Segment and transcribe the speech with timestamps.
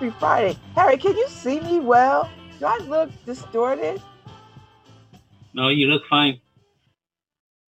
[0.00, 0.58] Happy Friday.
[0.76, 2.30] Harry, can you see me well?
[2.58, 4.00] Do I look distorted?
[5.52, 6.40] No, you look fine.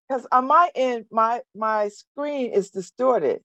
[0.07, 3.41] Because on my end, my my screen is distorted.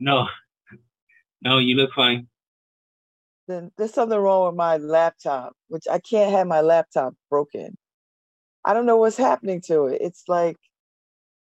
[0.00, 0.26] No,
[1.40, 2.26] no, you look fine.
[3.46, 7.78] Then there's something wrong with my laptop, which I can't have my laptop broken.
[8.64, 10.00] I don't know what's happening to it.
[10.00, 10.56] It's like,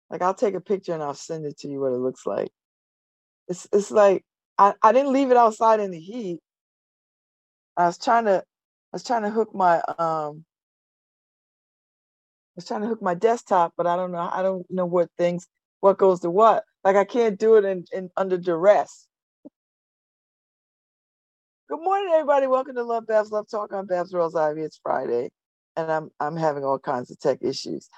[0.10, 2.50] like I'll take a picture and I'll send it to you what it looks like.
[3.48, 4.26] It's it's like
[4.58, 6.40] I, I didn't leave it outside in the heat.
[7.78, 10.46] I was trying to I was trying to hook my um
[12.56, 14.30] I was trying to hook my desktop, but I don't know.
[14.32, 15.48] I don't know what things
[15.82, 16.64] what goes to what.
[16.84, 19.08] Like I can't do it in, in under duress.
[21.70, 22.48] Good morning, everybody.
[22.48, 23.74] Welcome to Love Babz Love Talk.
[23.74, 24.62] I'm Babz Rawls-Ivy.
[24.62, 25.32] It's Friday,
[25.76, 27.90] and I'm I'm having all kinds of tech issues.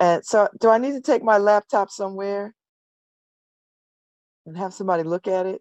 [0.00, 2.54] And so, do I need to take my laptop somewhere
[4.46, 5.60] and have somebody look at it?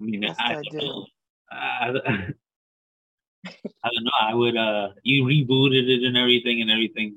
[0.00, 1.04] I mean, Yes, I, I do.
[1.50, 1.88] I,
[3.84, 4.10] I don't know.
[4.20, 4.56] I would.
[4.56, 7.16] Uh, you rebooted it and everything and everything.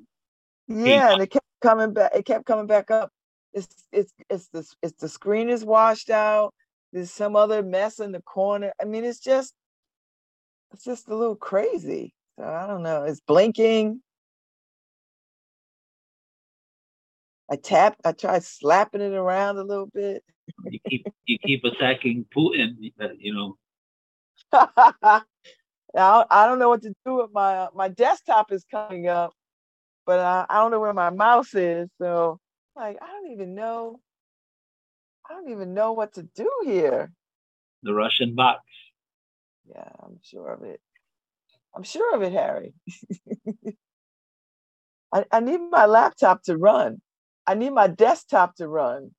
[0.67, 2.11] Yeah, and it kept coming back.
[2.15, 3.11] It kept coming back up.
[3.53, 6.53] It's it's it's the it's the screen is washed out.
[6.93, 8.73] There's some other mess in the corner.
[8.81, 9.53] I mean, it's just
[10.73, 12.13] it's just a little crazy.
[12.39, 13.03] So I don't know.
[13.03, 14.01] It's blinking.
[17.49, 18.01] I tapped.
[18.05, 20.23] I tried slapping it around a little bit.
[20.65, 22.75] You keep you keep attacking Putin.
[23.19, 23.57] You know.
[25.93, 29.33] now I don't know what to do with my uh, my desktop is coming up,
[30.05, 31.89] but I, I don't know where my mouse is.
[31.99, 32.39] So
[32.75, 33.99] like I don't even know.
[35.29, 37.11] I don't even know what to do here.
[37.83, 38.63] The Russian box.
[39.69, 40.81] Yeah, I'm sure of it.
[41.75, 42.73] I'm sure of it, Harry.
[45.13, 47.01] I, I need my laptop to run.
[47.45, 49.11] I need my desktop to run.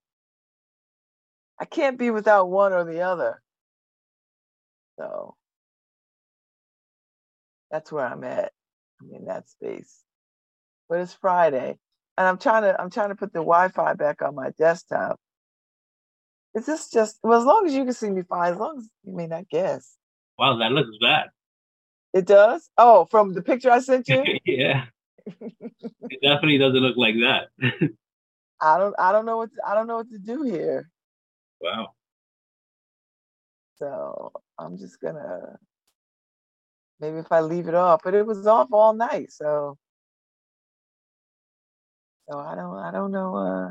[1.63, 3.41] I can't be without one or the other.
[4.99, 5.37] So
[7.71, 8.51] that's where I'm at.
[9.01, 10.03] I'm in that space.
[10.89, 11.79] But it's Friday.
[12.19, 15.21] And I'm trying to I'm trying to put the Wi-Fi back on my desktop.
[16.57, 18.89] Is this just well as long as you can see me fine, as long as
[19.05, 19.97] you may not guess.
[20.41, 21.29] Wow, that looks bad.
[22.13, 22.69] It does?
[22.77, 24.25] Oh, from the picture I sent you?
[24.45, 24.87] yeah,
[25.41, 27.51] it definitely doesn't look like that.
[28.61, 30.91] I don't I don't know what to, I don't know what to do here.
[31.63, 31.95] Wow.
[33.77, 35.59] So I'm just gonna
[37.01, 39.79] maybe if I leave it off, but it was off all night, so
[42.29, 43.71] so I don't I don't know uh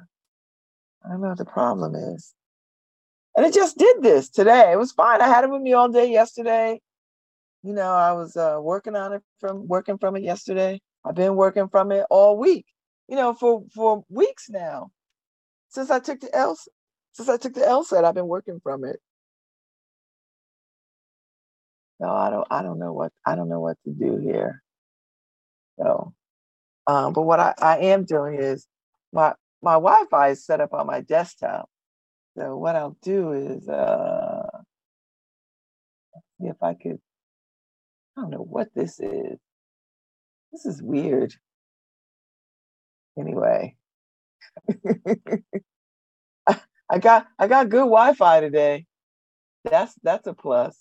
[1.06, 2.34] I don't know what the problem is.
[3.35, 4.72] And it just did this today.
[4.72, 5.22] It was fine.
[5.22, 6.81] I had it with me all day yesterday.
[7.63, 10.81] You know, I was uh working on it from working from it yesterday.
[11.06, 12.66] I've been working from it all week,
[13.08, 14.91] you know, for for weeks now.
[15.69, 16.58] Since I took the L
[17.13, 18.99] since I took the LSAT, I've been working from it.
[21.99, 24.63] No, I don't I don't know what I don't know what to do here.
[25.79, 26.13] So
[26.88, 28.67] um, but what I, I am doing is
[29.13, 31.69] my my Wi-Fi is set up on my desktop.
[32.38, 34.47] So what I'll do is uh
[36.39, 36.99] see if I could
[38.17, 39.38] I don't know what this is.
[40.51, 41.33] This is weird.
[43.19, 43.75] Anyway.
[46.91, 48.85] I got I got good Wi-Fi today.
[49.64, 50.78] That's that's a plus.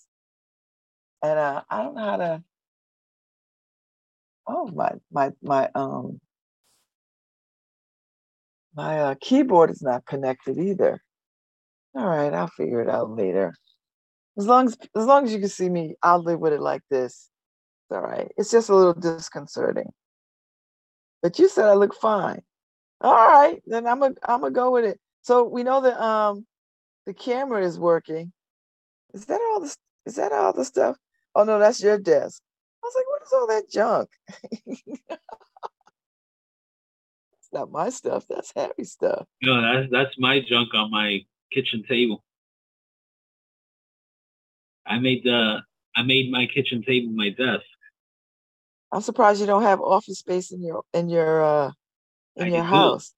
[1.23, 2.43] And uh I don't know how to
[4.47, 6.19] oh my my my um
[8.75, 11.01] my uh, keyboard is not connected either.
[11.95, 13.53] All right, I'll figure it out later.
[14.37, 16.81] As long as as long as you can see me, I'll live with it like
[16.89, 17.29] this.
[17.89, 18.31] It's all right.
[18.37, 19.91] It's just a little disconcerting.
[21.21, 22.41] But you said I look fine.
[23.01, 24.99] All right, then I'm gonna I'm gonna go with it.
[25.21, 26.45] So we know that um
[27.05, 28.31] the camera is working.
[29.13, 29.75] Is that all the
[30.05, 30.97] is that all the stuff?
[31.35, 32.41] Oh no, that's your desk.
[32.83, 34.09] I was like, what is all that junk?
[37.41, 38.25] It's not my stuff.
[38.29, 39.25] That's Harry's stuff.
[39.41, 41.19] No, that's that's my junk on my
[41.51, 42.23] kitchen table.
[44.85, 45.59] I made the
[45.95, 47.65] I made my kitchen table my desk.
[48.91, 51.71] I'm surprised you don't have office space in your in your uh
[52.37, 53.13] in I your house.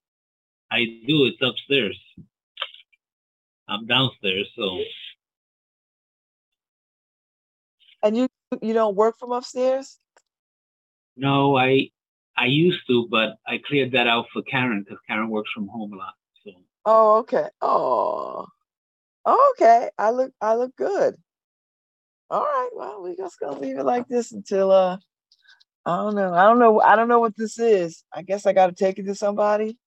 [0.74, 1.26] I do.
[1.26, 2.00] It's upstairs.
[3.70, 4.80] I'm downstairs, so
[8.02, 8.28] And you
[8.62, 10.00] you don't work from upstairs?
[11.16, 11.90] no, I
[12.36, 15.94] I used to, but I cleared that out for Karen because Karen works from home
[15.94, 16.16] a lot.
[16.44, 16.52] So
[16.86, 17.48] Oh, okay.
[17.62, 18.48] Oh,
[19.28, 19.92] okay.
[20.00, 21.16] I look I look good.
[22.32, 22.70] All right.
[22.74, 24.98] Well, we just gonna leave it like this until uh
[25.86, 26.34] I don't know.
[26.34, 26.82] I don't know.
[26.82, 28.04] I don't know what this is.
[28.12, 29.78] I guess I gotta take it to somebody.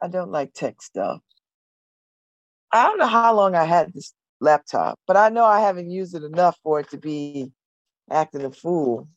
[0.00, 1.20] I don't like tech stuff.
[2.72, 6.14] I don't know how long I had this laptop, but I know I haven't used
[6.14, 7.52] it enough for it to be
[8.10, 9.08] acting a fool.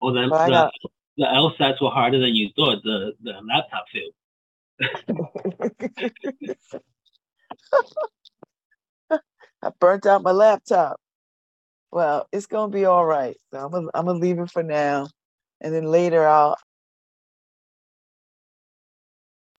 [0.00, 0.72] Well, the, the, got-
[1.16, 2.82] the LSATs were harder than you thought.
[2.82, 4.12] The the laptop failed.
[9.62, 11.00] I burnt out my laptop.
[11.90, 13.36] Well, it's gonna be all right.
[13.52, 15.08] So I'm gonna I'm gonna leave it for now,
[15.60, 16.56] and then later I'll.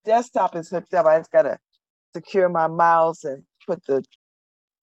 [0.07, 1.05] Desktop is hooked up.
[1.05, 1.59] I just gotta
[2.15, 4.01] secure my mouse and put the.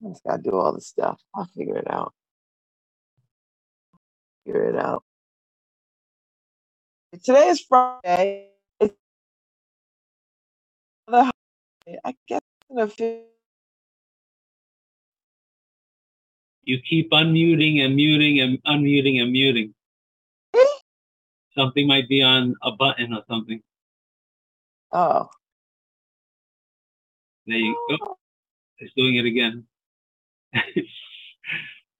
[0.05, 1.19] I just gotta do all the stuff.
[1.35, 2.13] I'll figure it out.
[4.45, 5.03] Figure it out.
[7.25, 8.51] Today is Friday.
[8.79, 8.95] It's
[11.09, 11.31] another
[11.87, 12.01] holiday.
[12.05, 13.23] I guess in a few
[16.65, 19.75] You keep unmuting and muting and unmuting and muting.
[21.57, 23.63] Something might be on a button or something.
[24.95, 25.29] Oh.
[27.47, 27.97] There you go.
[28.01, 28.17] Oh.
[28.79, 29.65] It's doing it again.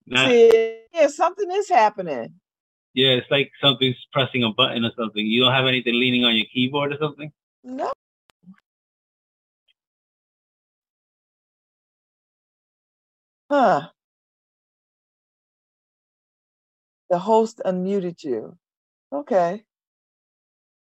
[0.07, 2.35] Not- See, yeah, something is happening.
[2.95, 5.27] yeah, it's like something's pressing a button or something.
[5.27, 7.33] You don't have anything leaning on your keyboard or something?
[7.65, 7.93] No.
[13.51, 13.89] Huh.
[17.11, 18.57] The host unmuted you.
[19.13, 19.65] Okay.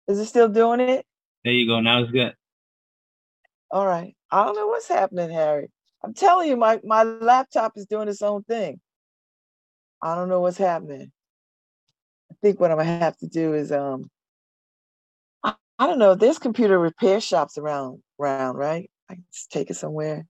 [0.09, 1.07] Is it still doing it?
[1.45, 1.81] There you go.
[1.81, 2.35] Now it's good.
[3.71, 4.15] All right.
[4.31, 5.71] I don't know what's happening, Harry.
[6.03, 8.81] I'm telling you, my, my laptop is doing its own thing.
[10.03, 11.13] I don't know what's happening.
[12.31, 14.11] I think what I'm gonna have to do is um
[15.45, 18.91] I, I don't know, there's computer repair shops around around, right?
[19.11, 20.27] I can just take it somewhere.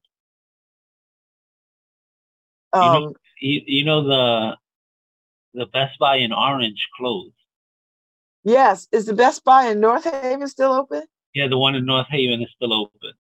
[2.75, 4.57] know- Um You, you know the
[5.55, 7.35] the Best Buy in Orange closed.
[8.45, 11.03] Yes, is the Best Buy in North Haven still open?
[11.35, 13.13] Yeah, the one in North Haven is still open.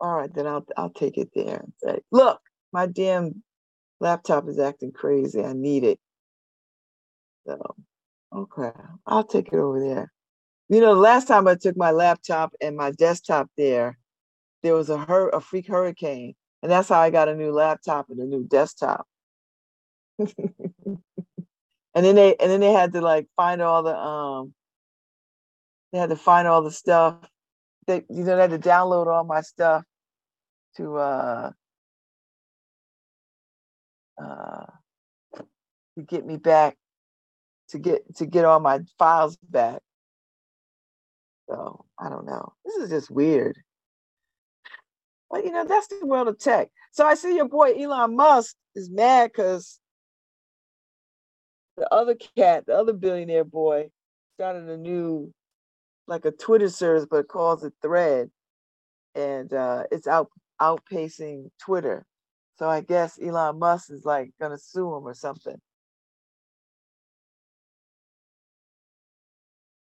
[0.00, 2.40] All right, then I'll I'll take it there and say, look,
[2.72, 3.42] my damn
[4.00, 5.42] laptop is acting crazy.
[5.42, 5.98] I need it.
[7.46, 7.74] So
[8.34, 8.70] okay,
[9.06, 10.12] I'll take it over there.
[10.68, 13.98] You know, the last time I took my laptop and my desktop there,
[14.62, 18.10] there was a hur- a freak hurricane, and that's how I got a new laptop
[18.10, 19.06] and a new desktop.
[20.18, 20.98] and
[21.94, 24.54] then they and then they had to like find all the um
[25.92, 27.16] they had to find all the stuff.
[27.86, 29.84] They you know they had to download all my stuff
[30.76, 31.50] to uh
[34.22, 34.66] uh
[35.34, 36.76] to get me back
[37.70, 39.80] to get to get all my files back.
[41.48, 42.52] So I don't know.
[42.64, 43.56] This is just weird.
[45.30, 46.68] But you know, that's the world of tech.
[46.92, 49.78] So I see your boy Elon Musk is mad because
[51.76, 53.90] the other cat, the other billionaire boy,
[54.36, 55.32] started a new
[56.08, 58.30] like a Twitter service, but calls it Thread,
[59.14, 60.28] and uh, it's out
[60.60, 62.04] outpacing Twitter.
[62.58, 65.56] So I guess Elon Musk is like gonna sue him or something.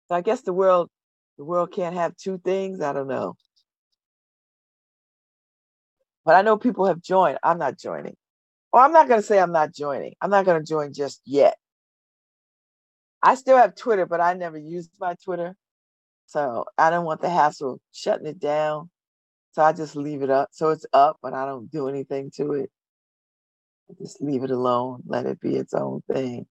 [0.09, 0.91] So I guess the world
[1.39, 2.81] the world can't have two things.
[2.81, 3.37] I don't know.
[6.25, 7.39] But I know people have joined.
[7.43, 8.17] I'm not joining.
[8.73, 10.15] Well, I'm not gonna say I'm not joining.
[10.21, 11.57] I'm not gonna join just yet.
[13.23, 15.57] I still have Twitter, but I never used my Twitter.
[16.27, 18.91] So I don't want the hassle of shutting it down.
[19.53, 20.51] So I just leave it up.
[20.53, 22.71] So it's up, but I don't do anything to it.
[23.91, 26.47] I just leave it alone, let it be its own thing.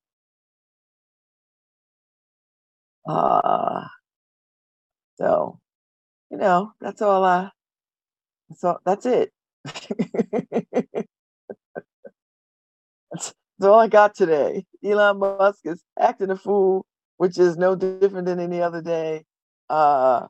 [3.07, 3.85] Uh
[5.17, 5.59] so
[6.31, 7.51] you know, that's all I
[8.49, 9.31] that's all that's it.
[9.65, 10.93] that's,
[13.11, 14.65] that's all I got today.
[14.83, 16.85] Elon Musk is acting a fool,
[17.17, 19.23] which is no different than any other day.
[19.73, 20.27] Uh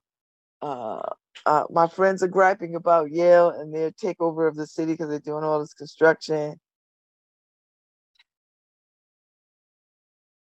[0.62, 1.02] uh
[1.46, 5.20] uh, my friends are griping about Yale and their takeover of the city because they're
[5.20, 6.60] doing all this construction.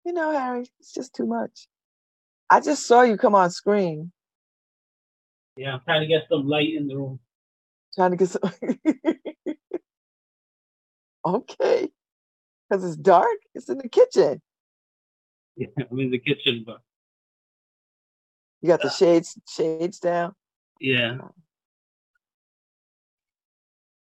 [0.06, 1.68] You know, Harry, it's just too much.
[2.50, 4.12] I just saw you come on screen
[5.58, 7.20] Yeah, I'm trying to get some light in the room.
[7.96, 8.42] trying to get some.
[11.26, 11.90] okay,
[12.70, 13.38] because it's dark.
[13.56, 14.42] It's in the kitchen.
[15.58, 16.80] Yeah, I'm in the kitchen, but
[18.62, 20.36] You got the uh, shades shades down.
[20.80, 21.18] yeah.
[21.22, 21.32] Oh.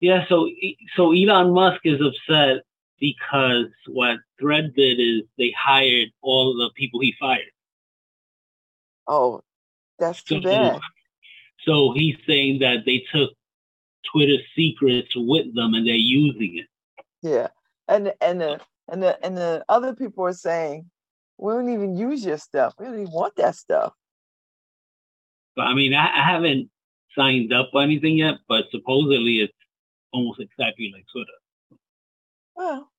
[0.01, 0.49] Yeah, so
[0.97, 2.63] so Elon Musk is upset
[2.99, 7.53] because what Thread did is they hired all the people he fired.
[9.07, 9.43] Oh,
[9.99, 10.81] that's too So- bad.
[11.67, 13.33] So he's saying that they took
[14.11, 16.67] Twitter secrets with them and they're using it.
[17.21, 17.49] Yeah,
[17.87, 20.91] and and the and the and the other people are saying,
[21.37, 22.73] we don't even use your stuff.
[22.79, 23.93] We don't even want that stuff.
[25.61, 26.71] But I mean, I, I haven't
[27.15, 29.53] signed up or anything yet, but supposedly it's
[30.11, 31.39] almost exactly like Twitter.
[32.57, 32.91] Well,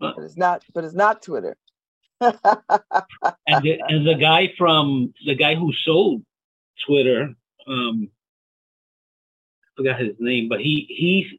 [0.00, 0.64] But but it's not.
[0.74, 1.56] But it's not Twitter.
[2.20, 2.34] and
[3.62, 6.24] the, and the guy from the guy who sold
[6.84, 7.34] Twitter,
[7.68, 8.10] um,
[9.62, 11.38] I forgot his name, but he he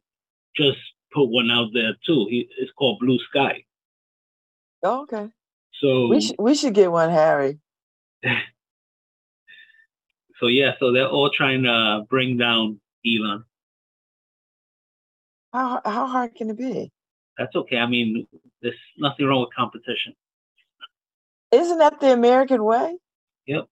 [0.56, 0.78] just
[1.12, 2.26] put one out there too.
[2.30, 3.64] He it's called Blue Sky.
[4.82, 5.28] oh, okay.
[5.82, 7.58] So We should we should get one, Harry.
[10.40, 13.44] so yeah, so they're all trying to bring down Elon.
[15.52, 16.92] How how hard can it be?
[17.38, 17.78] That's okay.
[17.78, 18.26] I mean,
[18.62, 20.14] there's nothing wrong with competition.
[21.52, 22.96] Isn't that the American way?
[23.46, 23.66] Yep.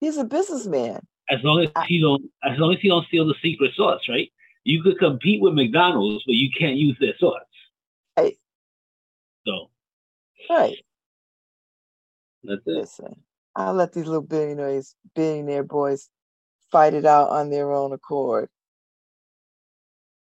[0.00, 1.00] He's a businessman.
[1.28, 4.00] As long as I- he don't, as long as he don't steal the secret sauce,
[4.08, 4.32] right?
[4.64, 7.42] You could compete with McDonald's, but you can't use their sauce.
[8.16, 8.38] Right.
[9.46, 9.70] So
[10.48, 10.76] Right.
[12.42, 12.70] that's it.
[12.70, 13.24] Listen,
[13.56, 16.08] I'll let these little billionaires, billionaire boys
[16.70, 18.48] fight it out on their own accord.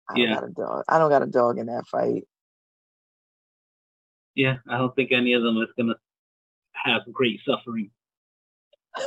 [0.08, 0.84] I don't got a dog.
[0.88, 2.24] I don't got a dog in that fight.
[4.34, 5.96] Yeah, I don't think any of them is gonna
[6.72, 7.90] have great suffering.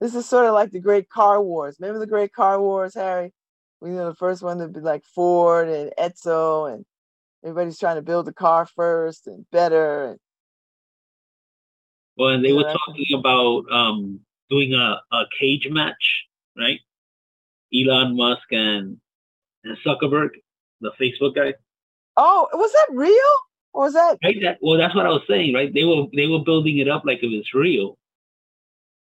[0.00, 1.76] this is sort of like the great car wars.
[1.78, 3.32] Remember the great car wars, Harry?
[3.80, 6.86] We know the first one to be like Ford and Etzo, and
[7.42, 10.10] everybody's trying to build the car first and better.
[10.10, 10.18] And
[12.16, 16.24] Well, and they Yeah, were talking about um, doing a, a cage match,
[16.56, 16.80] right?
[17.74, 18.98] Elon Musk and,
[19.64, 20.30] and Zuckerberg,
[20.80, 21.54] the Facebook guy.
[22.16, 23.34] oh, was that real?
[23.72, 24.18] Or was that?
[24.22, 24.36] Right?
[24.42, 25.72] That, well, that's what I was saying, right?
[25.72, 27.98] They were they were building it up like it was real,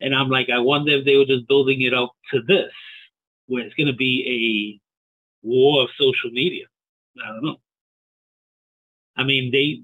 [0.00, 2.73] and I'm like, I wonder if they were just building it up to this,
[3.47, 4.81] where it's gonna be
[5.45, 6.66] a war of social media.
[7.25, 7.57] I don't know.
[9.16, 9.83] I mean, they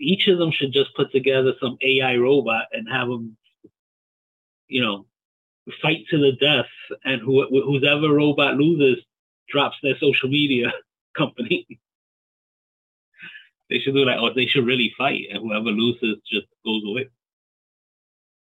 [0.00, 3.36] each of them should just put together some AI robot and have them,
[4.68, 5.06] you know,
[5.82, 6.66] fight to the death,
[7.04, 9.04] and who whoever robot loses
[9.48, 10.72] drops their social media
[11.16, 11.66] company.
[13.68, 17.08] They should do like, or they should really fight, and whoever loses just goes away.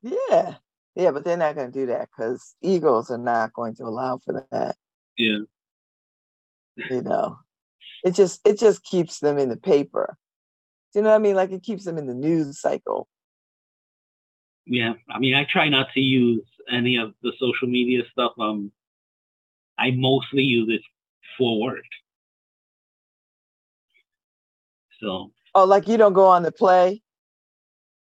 [0.01, 0.55] Yeah,
[0.95, 4.19] yeah, but they're not going to do that because egos are not going to allow
[4.19, 4.75] for that.
[5.17, 5.39] Yeah,
[6.75, 7.39] You know,
[8.03, 10.17] it just it just keeps them in the paper.
[10.94, 11.36] Do you know what I mean?
[11.36, 13.08] Like it keeps them in the news cycle.
[14.65, 14.94] yeah.
[15.10, 18.34] I mean, I try not to use any of the social media stuff.
[18.39, 18.72] Um,
[19.77, 20.82] I mostly use it
[21.38, 21.86] for work.
[25.01, 27.01] So Oh, like you don't go on the play.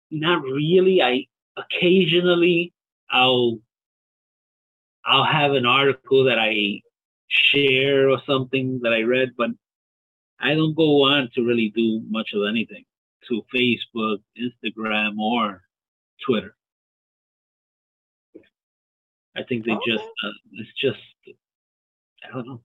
[0.10, 1.02] not really.
[1.02, 1.26] I
[1.58, 2.74] occasionally
[3.10, 3.60] I'll
[5.06, 6.82] I'll have an article that I
[7.28, 9.52] share or something that I read, but
[10.42, 12.84] I don't go on to really do much of anything
[13.30, 15.62] to Facebook, Instagram, or
[16.26, 16.56] Twitter.
[19.36, 21.00] I think they just, uh, it's just
[22.24, 22.62] I don't know.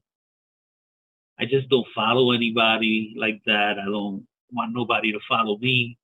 [1.39, 3.79] I just don't follow anybody like that.
[3.79, 5.99] I don't want nobody to follow me.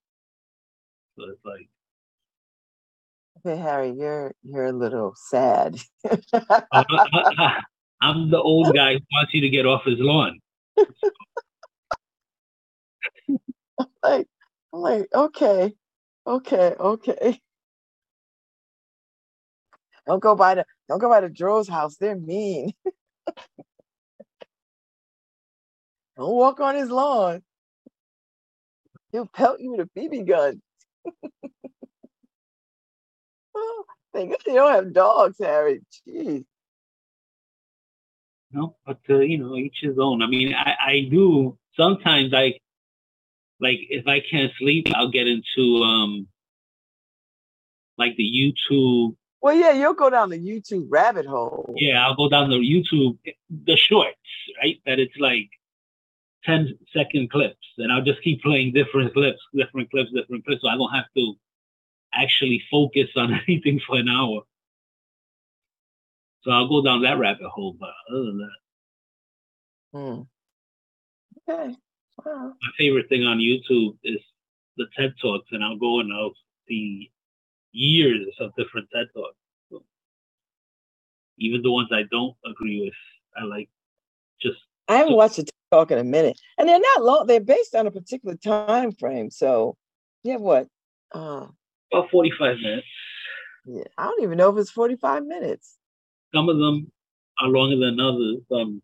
[1.17, 1.69] So it's like
[3.45, 5.77] Okay, Harry, you're you're a little sad.
[8.03, 10.39] I'm the old guy who wants you to get off his lawn.
[14.03, 14.27] like
[14.73, 15.73] I'm like, okay,
[16.27, 17.41] okay, okay.
[20.07, 21.97] Don't go by the don't go by the Dro's house.
[21.97, 22.73] They're mean.
[26.17, 27.43] don't walk on his lawn.
[29.13, 30.61] He'll pelt you with a BB gun.
[33.55, 35.81] oh, thank God they don't have dogs, Harry.
[36.09, 36.45] Jeez.
[38.53, 40.23] No, but uh, you know, each his own.
[40.23, 42.33] I mean, I, I do sometimes.
[42.35, 42.55] I
[43.63, 46.27] like if I can't sleep, I'll get into um
[47.97, 49.17] like the YouTube.
[49.41, 51.75] Well, yeah, you'll go down the YouTube rabbit hole.
[51.77, 53.19] Yeah, I'll go down the YouTube,
[53.51, 54.17] the shorts,
[54.61, 54.81] right?
[54.87, 55.51] That it's like
[56.45, 60.69] 10 second clips, and I'll just keep playing different clips, different clips, different clips, so
[60.69, 61.35] I don't have to
[62.15, 64.43] actually focus on anything for an hour.
[66.43, 69.99] So I'll go down that rabbit hole, but other than that.
[69.99, 70.23] Hmm.
[71.49, 71.77] Okay.
[72.25, 72.53] Wow.
[72.63, 74.19] my favorite thing on YouTube is
[74.77, 76.35] the TED Talks, and I'll go and I'll
[76.69, 77.11] see
[77.73, 79.37] years of different TED Talks.
[79.71, 79.83] So
[81.39, 82.95] even the ones I don't agree with,
[83.37, 83.69] I like
[84.41, 87.27] just I haven't So- watched a talk in a minute, and they're not long.
[87.27, 89.31] They're based on a particular time frame.
[89.31, 89.77] So,
[90.23, 90.69] yeah, what?
[91.15, 91.47] Uh,
[91.93, 92.87] about 45 minutes.
[93.67, 95.77] yeah, I don't even know if it's forty-five minutes.
[96.35, 96.91] Some of them
[97.41, 98.39] are longer than others.
[98.51, 98.83] Um,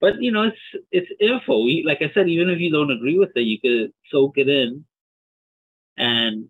[0.00, 1.62] but you know, it's it's info.
[1.64, 4.48] We- Like I said, even if you don't agree with it, you could soak it
[4.48, 4.84] in,
[5.96, 6.48] and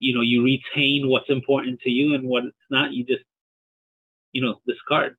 [0.00, 3.24] you know, you retain what's important to you and what's not, you just,
[4.32, 5.16] you know, discard.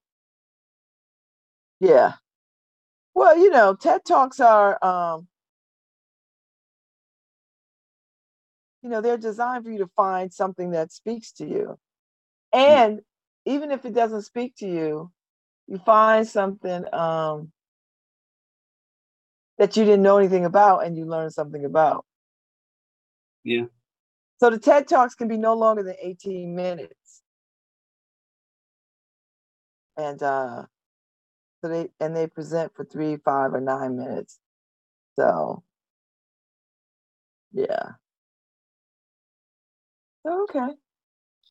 [1.80, 2.14] Yeah.
[3.14, 5.28] Well, you know, TED Talks are, um,
[8.82, 11.78] you know, they're designed for you to find something that speaks to you.
[12.54, 12.60] Hmm.
[12.60, 13.02] And
[13.46, 15.12] even if it doesn't speak to you,
[15.70, 17.52] you find something um,
[19.60, 22.06] that you didn't know anything about and you learn something about.
[23.44, 23.66] Yeah.
[24.40, 27.22] So the TED Talks can be no longer than 18 minutes.
[29.98, 30.64] And uh
[31.62, 34.40] so they and they present for three, five, or nine minutes.
[35.20, 35.64] So
[37.52, 37.92] yeah.
[40.28, 40.70] Okay.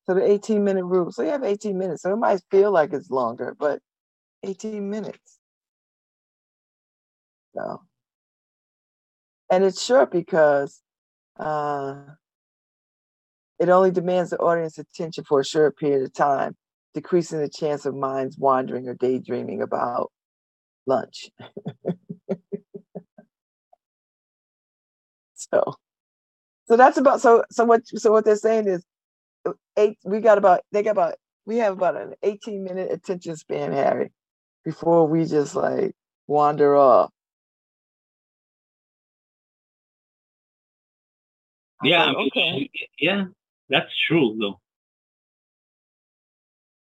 [0.06, 1.12] So the 18 minute rule.
[1.12, 2.02] So you have 18 minutes.
[2.02, 3.80] So it might feel like it's longer, but
[4.42, 5.38] 18 minutes.
[7.54, 7.82] So
[9.50, 10.80] and it's short because
[11.38, 11.96] uh
[13.58, 16.56] it only demands the audience attention for a short period of time,
[16.94, 20.12] decreasing the chance of minds wandering or daydreaming about
[20.86, 21.30] lunch.
[25.34, 25.74] so
[26.68, 28.84] so that's about so so what so what they're saying is
[29.46, 31.14] uh, eight we got about they got about
[31.46, 34.12] we have about an 18 minute attention span, Harry,
[34.64, 35.94] before we just like
[36.26, 37.10] wander off.
[41.82, 42.70] Yeah, like, I okay.
[42.98, 43.24] Yeah,
[43.68, 44.60] that's true, though.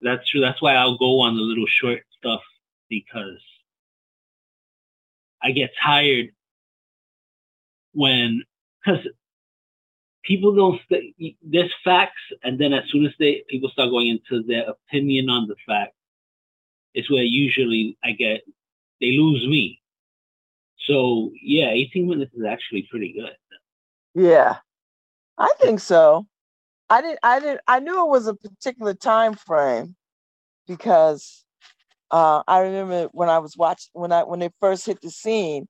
[0.01, 0.41] That's true.
[0.41, 2.41] That's why I'll go on the little short stuff
[2.89, 3.41] because
[5.41, 6.29] I get tired
[7.93, 8.43] when
[8.86, 9.05] because
[10.23, 14.43] people don't st- there's facts and then as soon as they people start going into
[14.43, 15.93] their opinion on the fact
[16.93, 18.41] it's where usually i get
[19.02, 19.82] they lose me
[20.88, 23.36] so yeah 18 minutes is actually pretty good
[24.15, 24.58] yeah
[25.38, 26.25] i think so
[26.89, 29.95] I didn't I didn't I knew it was a particular time frame
[30.67, 31.45] because
[32.12, 35.67] uh, I remember when I was watching when I when they first hit the scene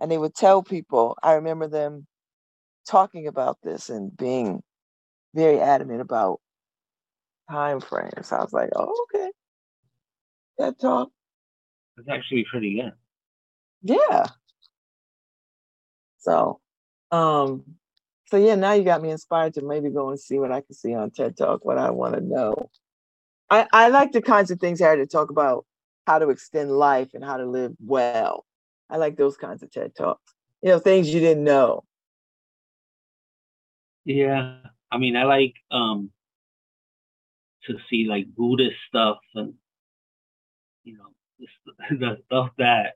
[0.00, 2.06] and they would tell people, I remember them
[2.86, 4.62] talking about this and being
[5.34, 6.40] very adamant about
[7.50, 8.30] time frames.
[8.32, 9.30] I was like, oh, okay.
[10.58, 11.10] That talk.
[11.96, 12.92] It's actually pretty good.
[13.82, 14.26] Yeah.
[16.18, 16.60] So
[17.10, 17.64] um
[18.26, 20.74] so yeah, now you got me inspired to maybe go and see what I can
[20.74, 22.70] see on TED Talk, what I want to know.
[23.50, 25.66] I, I like the kinds of things Harry to talk about
[26.06, 28.46] how to extend life and how to live well.
[28.88, 30.32] I like those kinds of TED Talks.
[30.62, 31.84] You know, things you didn't know.
[34.04, 34.58] Yeah.
[34.92, 36.10] I mean I like um
[37.66, 39.54] to see like Buddhist stuff and
[41.90, 42.94] the stuff that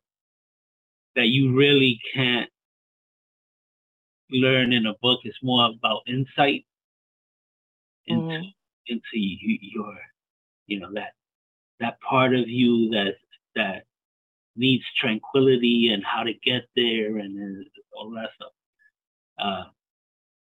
[1.17, 2.51] that you really can't
[4.31, 5.21] learn in a book.
[5.25, 6.65] It's more about insight
[8.07, 8.49] into mm-hmm.
[8.87, 9.95] into your
[10.67, 11.13] you know that
[11.81, 13.15] that part of you that
[13.55, 13.85] that
[14.57, 19.73] needs tranquility and how to get there and all that stuff.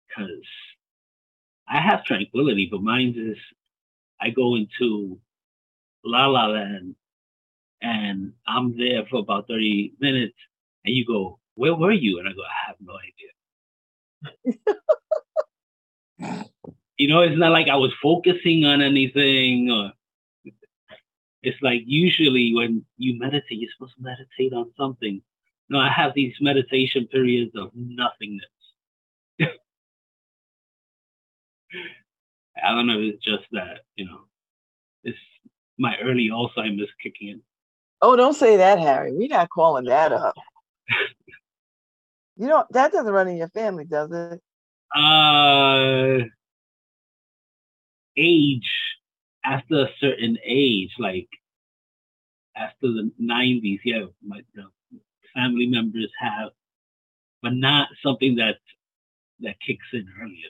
[0.09, 3.38] Because uh, I have tranquility, but mine is
[4.20, 5.20] I go into
[6.05, 6.94] La La Land
[7.83, 10.37] and I'm there for about 30 minutes
[10.85, 12.19] and you go, where were you?
[12.19, 13.29] And I go, I have no idea
[16.97, 19.93] you know, it's not like I was focusing on anything or
[21.43, 25.23] it's like usually when you meditate, you're supposed to meditate on something.
[25.69, 28.47] No, I have these meditation periods of nothingness.
[29.41, 29.47] I
[32.75, 34.23] don't know if it's just that, you know,
[35.05, 35.19] it's
[35.79, 37.43] my early Alzheimer's kicking in.
[38.01, 39.13] Oh, don't say that, Harry.
[39.13, 40.35] We're not calling that up.
[42.37, 44.41] You know that doesn't run in your family, does it?
[44.97, 46.25] Uh,
[48.17, 48.71] age
[49.45, 51.29] after a certain age, like
[52.57, 54.41] after the nineties, yeah, my
[55.35, 56.51] family members have,
[57.43, 58.59] but not something that
[59.41, 60.49] that kicks in earlier.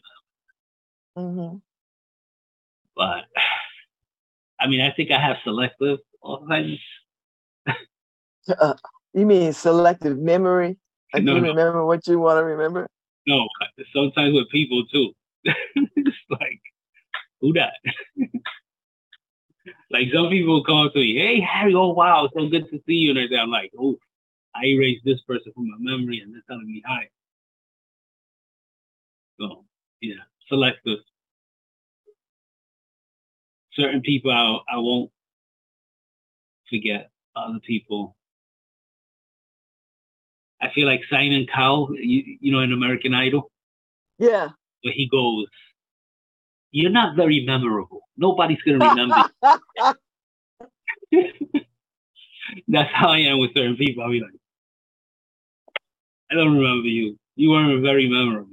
[1.16, 1.56] Mm-hmm.
[2.94, 3.24] But
[4.60, 6.80] I mean, I think I have selective Alzheimer's.
[8.50, 8.74] Uh,
[9.14, 10.76] you mean selective memory?
[11.12, 11.48] Like no, you no.
[11.48, 12.88] remember what you want to remember?
[13.26, 13.48] No,
[13.94, 15.12] sometimes with people too.
[15.44, 16.60] it's like,
[17.40, 17.74] who that?
[19.90, 23.16] like some people come to me, hey Harry, oh wow, so good to see you.
[23.16, 23.98] And I'm like, oh,
[24.54, 27.08] I erased this person from my memory and they're telling me hi.
[29.40, 29.64] So
[30.00, 30.98] yeah, selective.
[33.72, 35.10] Certain people I, I won't
[36.68, 37.10] forget.
[37.36, 38.16] Other people
[40.60, 43.50] I feel like Simon Cowell, you, you know, in American Idol.
[44.18, 44.48] Yeah.
[44.82, 45.46] Where he goes,
[46.70, 48.00] you're not very memorable.
[48.16, 49.24] Nobody's gonna remember.
[52.68, 54.02] That's how I am with certain people.
[54.02, 54.32] I'll be like,
[56.30, 57.18] I don't remember you.
[57.36, 58.50] You weren't very memorable.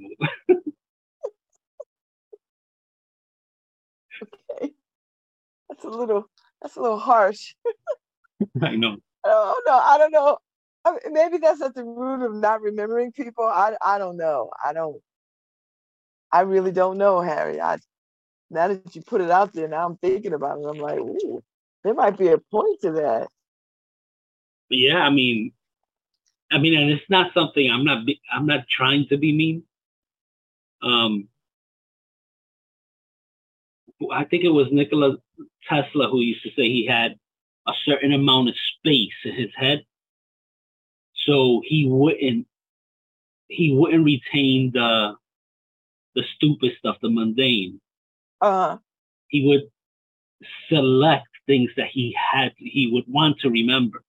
[4.52, 4.72] okay.
[5.68, 6.30] That's a little
[6.62, 7.54] that's a little harsh.
[8.62, 8.96] I know.
[9.24, 10.38] Oh no, I don't know.
[10.86, 13.44] I mean, maybe that's at the root of not remembering people.
[13.44, 14.50] I I don't know.
[14.64, 15.02] I don't.
[16.32, 17.60] I really don't know, Harry.
[17.60, 17.78] I
[18.50, 20.66] now that you put it out there, now I'm thinking about it.
[20.66, 21.42] I'm like, ooh,
[21.82, 23.28] there might be a point to that.
[24.70, 25.52] Yeah, I mean,
[26.52, 28.06] I mean, and it's not something I'm not.
[28.32, 29.64] I'm not trying to be mean.
[30.82, 31.28] Um,
[34.12, 35.16] I think it was Nikola
[35.68, 37.16] Tesla who used to say he had
[37.66, 39.84] a certain amount of space in his head,
[41.26, 42.46] so he wouldn't
[43.48, 45.14] he wouldn't retain the
[46.14, 47.80] the stupid stuff, the mundane.
[48.40, 48.78] Uh-huh.
[49.28, 49.70] He would
[50.68, 54.02] select things that he had he would want to remember.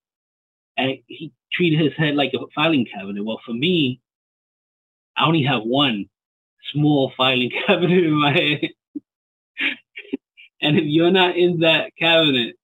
[0.76, 3.24] And he treated his head like a filing cabinet.
[3.24, 4.00] Well, for me,
[5.16, 6.08] I only have one
[6.72, 8.70] small filing cabinet in my head.
[10.62, 12.56] and if you're not in that cabinet,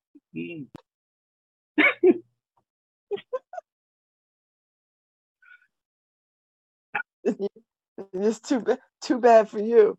[8.12, 9.96] it's too bad too bad for you.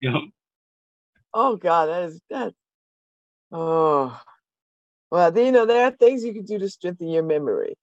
[0.00, 0.18] Yeah.
[1.34, 2.54] Oh God, that is that.
[3.50, 4.20] Oh,
[5.10, 7.76] well, you know there are things you can do to strengthen your memory,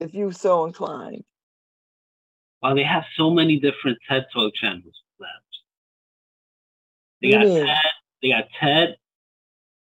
[0.00, 1.24] if you so inclined.
[2.62, 5.00] Well, they have so many different TED Talk channels.
[7.22, 7.66] They got Mm.
[7.66, 7.92] TED.
[8.22, 8.96] They got TED,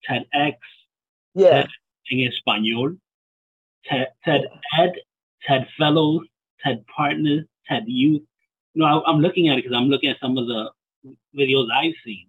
[0.07, 0.57] TEDx,
[1.33, 1.69] Yeah, TED
[2.11, 2.99] en español,
[3.85, 4.41] TED, TED
[4.77, 4.93] Ed,
[5.47, 6.27] TED Fellows,
[6.63, 8.23] TED Partners, TED Youth.
[8.73, 10.69] You know, I, I'm looking at it because I'm looking at some of the
[11.37, 12.27] videos I've seen.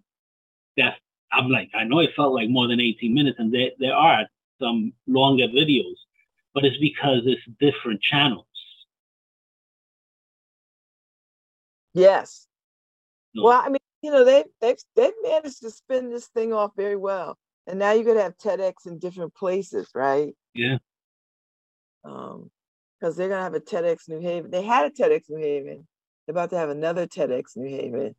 [0.77, 0.94] that
[1.33, 4.27] I'm like, I know it felt like more than 18 minutes, and there there are
[4.61, 5.96] some longer videos,
[6.55, 8.46] but it's because it's different channels.
[11.94, 12.46] yes.
[13.35, 13.44] No.
[13.44, 16.96] Well, I mean, you know, they they've they've managed to spin this thing off very
[16.96, 20.35] well, and now you're gonna have TEDx in different places, right?
[20.55, 20.79] Yeah.
[22.05, 22.51] Um,
[23.07, 24.51] because they're gonna have a TEDx New Haven.
[24.51, 25.87] They had a TEDx New Haven.
[26.27, 28.16] They're about to have another TEDx New Haven.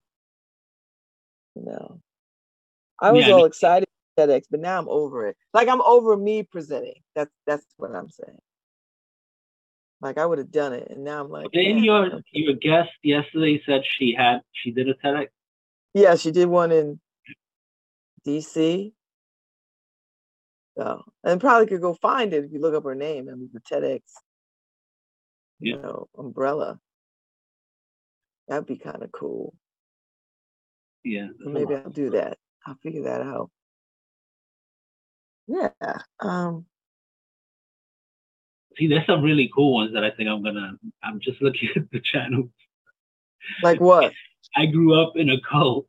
[1.56, 2.00] You know,
[3.02, 5.36] I was Yeah, I all mean- excited for TEDx, but now I'm over it.
[5.54, 7.02] Like I'm over me presenting.
[7.16, 8.38] That's that's what I'm saying.
[10.00, 12.54] Like I would have done it, and now I'm like, Didn't "Eh, your okay." your
[12.54, 15.28] guest yesterday said she had she did a TEDx?
[15.94, 17.00] yeah, she did one in
[18.26, 18.94] DC.
[20.78, 23.28] So, and probably could go find it if you look up her name.
[23.30, 24.02] I mean, the TEDx,
[25.60, 25.82] you Yeah.
[25.82, 26.80] know, umbrella.
[28.48, 29.54] That'd be kind of cool.
[31.04, 31.28] Yeah.
[31.40, 32.38] Maybe I'll do that.
[32.66, 33.50] I'll figure that out.
[35.48, 35.70] Yeah.
[36.20, 36.66] Um.
[38.78, 40.74] See, there's some really cool ones that I think I'm gonna.
[41.04, 42.50] I'm just looking at the channel.
[43.64, 44.14] Like what?
[44.56, 45.88] I grew up in a cult.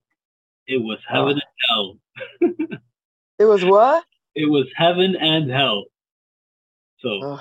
[0.66, 1.98] It was heaven and hell.
[3.38, 4.04] It was what?
[4.34, 5.84] It was heaven and hell.
[6.98, 7.40] So Ugh.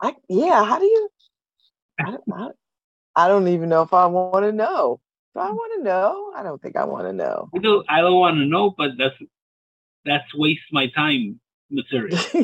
[0.00, 0.64] I yeah.
[0.64, 1.08] How do you?
[2.00, 2.48] I don't, I,
[3.16, 5.00] I don't even know if I want to know.
[5.34, 6.32] Do I want to know?
[6.36, 7.50] I don't think I want to know.
[7.54, 7.86] I don't.
[7.88, 9.14] I don't want to know, but that's
[10.04, 12.18] that's waste my time material.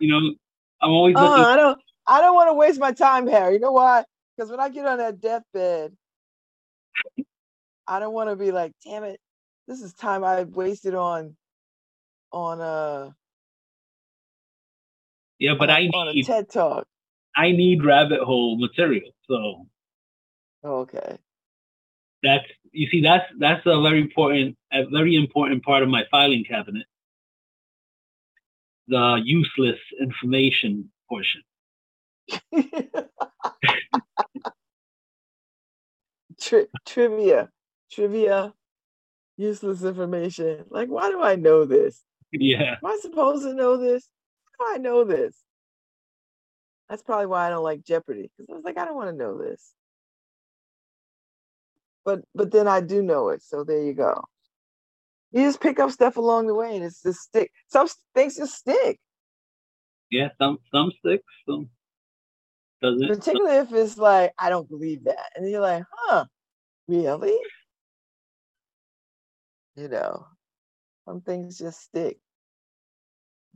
[0.00, 0.34] You know,
[0.80, 1.44] I'm always Uh, looking.
[1.44, 1.78] I don't.
[2.06, 3.54] I don't want to waste my time, Harry.
[3.54, 4.04] You know why?
[4.36, 5.92] Because when I get on that deathbed,
[7.86, 9.18] I don't want to be like, damn it,
[9.66, 11.36] this is time I wasted on,
[12.32, 13.10] on uh,
[15.38, 16.86] yeah, but I I a- on a need TED talk.
[17.36, 19.12] I need rabbit hole material.
[19.28, 19.68] So
[20.64, 21.18] Okay.
[22.22, 26.44] that's you see that's that's a very important a very important part of my filing
[26.44, 26.86] cabinet.
[28.88, 31.42] The useless information portion.
[36.40, 37.50] Tri- trivia,
[37.92, 38.54] trivia,
[39.38, 40.64] useless information.
[40.70, 42.02] Like, why do I know this?
[42.32, 42.76] Yeah.
[42.82, 44.08] Am I supposed to know this?
[44.60, 45.36] Do I know this?
[46.88, 49.16] That's probably why I don't like Jeopardy because I was like, I don't want to
[49.16, 49.72] know this.
[52.04, 54.24] But but then I do know it, so there you go.
[55.32, 57.52] You just pick up stuff along the way, and it's just stick.
[57.68, 58.98] Some things just stick,
[60.10, 61.70] Yeah, some some sticks, some
[62.82, 63.14] doesn't.
[63.16, 66.26] particularly if it's like I don't believe that, and you're like, huh,
[66.88, 67.38] really?
[69.76, 70.26] You know,
[71.06, 72.18] some things just stick.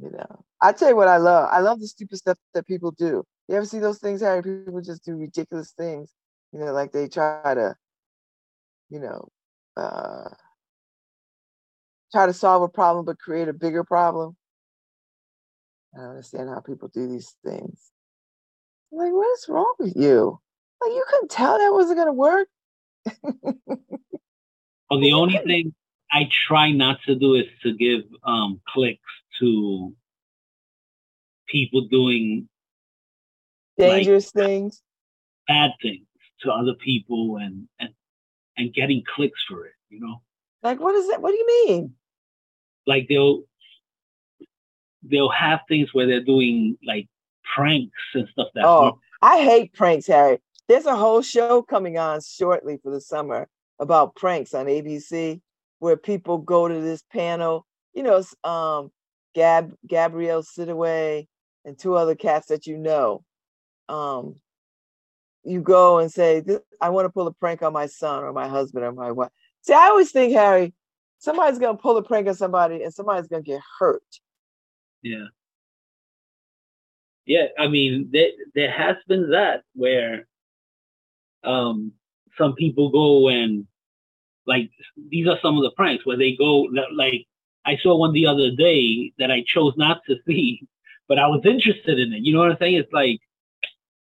[0.02, 1.48] You know, I tell you what I love.
[1.52, 3.22] I love the stupid stuff that people do.
[3.46, 4.42] You ever see those things, Harry?
[4.42, 6.10] People just do ridiculous things.
[6.52, 7.76] You know, like they try to,
[8.90, 9.28] you know,
[9.76, 10.28] uh,
[12.10, 14.36] try to solve a problem but create a bigger problem.
[15.94, 17.92] I don't understand how people do these things.
[18.92, 20.40] I'm like, what is wrong with you?
[20.80, 22.48] Like, you couldn't tell that wasn't going to work.
[24.90, 25.74] well, the only thing
[26.10, 29.00] I try not to do is to give um, clicks
[29.40, 29.94] to
[31.48, 32.48] people doing
[33.78, 34.82] dangerous like, things,
[35.48, 36.06] bad things
[36.42, 37.90] to other people, and and
[38.56, 39.72] and getting clicks for it.
[39.88, 40.22] You know,
[40.62, 41.22] like what is that?
[41.22, 41.94] What do you mean?
[42.86, 43.42] Like they'll
[45.02, 47.08] they'll have things where they're doing like
[47.54, 48.64] pranks and stuff that.
[48.64, 50.38] Oh, I hate pranks, Harry.
[50.68, 55.40] There's a whole show coming on shortly for the summer about pranks on ABC,
[55.80, 57.66] where people go to this panel.
[57.94, 58.90] You know, um,
[59.34, 61.26] Gab Gabrielle Sidibe
[61.64, 63.24] and two other cats that you know.
[63.88, 64.36] Um,
[65.44, 66.42] you go and say,
[66.80, 69.30] "I want to pull a prank on my son or my husband or my wife."
[69.62, 70.74] See, I always think, Harry,
[71.18, 74.02] somebody's gonna pull a prank on somebody and somebody's gonna get hurt.
[75.02, 75.26] Yeah.
[77.26, 80.26] Yeah, I mean, there there has been that where
[81.44, 81.92] um
[82.38, 83.66] some people go and
[84.46, 84.70] like
[85.10, 87.26] these are some of the pranks where they go like
[87.64, 90.66] I saw one the other day that I chose not to see,
[91.08, 92.22] but I was interested in it.
[92.22, 92.76] You know what I'm saying?
[92.76, 93.20] It's like,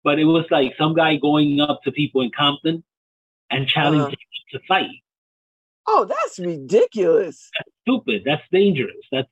[0.04, 2.84] but it was like some guy going up to people in Compton
[3.50, 4.58] and challenging uh-huh.
[4.58, 4.90] to fight.
[5.87, 7.50] Oh, that's ridiculous.
[7.58, 8.22] That's stupid.
[8.24, 8.96] That's dangerous.
[9.11, 9.28] That's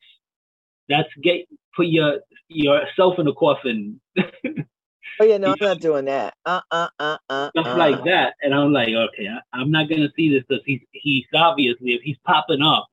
[0.89, 4.01] that's get put your yourself in a coffin.
[4.19, 6.35] oh yeah, no, I'm not doing that.
[6.47, 7.51] Uh uh uh uh.
[7.51, 7.77] Stuff uh.
[7.77, 11.27] like that, and I'm like, okay, I, am not gonna see this because he's he's
[11.35, 12.87] obviously if he's popping up,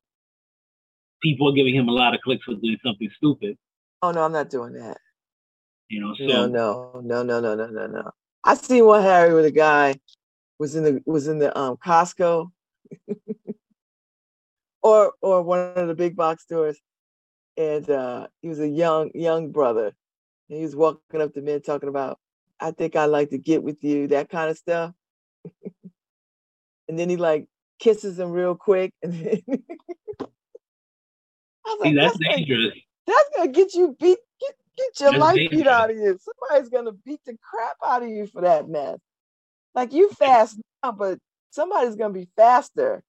[1.23, 3.57] people are giving him a lot of clicks for doing something stupid.
[4.01, 4.97] Oh no, I'm not doing that.
[5.89, 8.11] You know, so no, no, no, no, no, no, no, no.
[8.43, 9.95] I seen one Harry with a guy
[10.59, 12.51] was in the was in the um Costco
[14.83, 16.79] or or one of the big box stores
[17.57, 19.93] and uh, he was a young young brother.
[20.49, 22.19] And he was walking up to men talking about,
[22.59, 24.93] "I think I like to get with you," that kind of stuff.
[26.87, 27.47] and then he like
[27.79, 29.63] kisses him real quick, and then
[31.65, 32.69] Like, See, that's, that's dangerous.
[32.69, 34.17] Gonna, that's gonna get you beat.
[34.39, 35.61] Get, get your that's life dangerous.
[35.61, 36.19] beat out of you.
[36.19, 38.99] Somebody's gonna beat the crap out of you for that mess.
[39.75, 41.19] Like you fast now, but
[41.51, 43.03] somebody's gonna be faster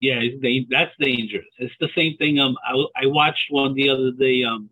[0.00, 0.22] yeah,
[0.70, 1.44] that's dangerous.
[1.58, 2.38] It's the same thing.
[2.40, 4.42] Um, I, I watched one the other day.
[4.44, 4.70] Um,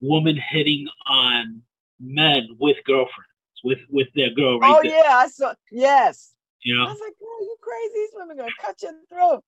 [0.00, 1.62] woman hitting on
[1.98, 3.28] men with girlfriends,
[3.64, 4.60] with with their girl.
[4.60, 5.04] Right oh there.
[5.04, 5.54] yeah, I saw.
[5.72, 6.34] Yes.
[6.62, 6.84] You know.
[6.84, 7.94] I was like, "Girl, you crazy?
[7.94, 9.44] These women gonna cut your throat."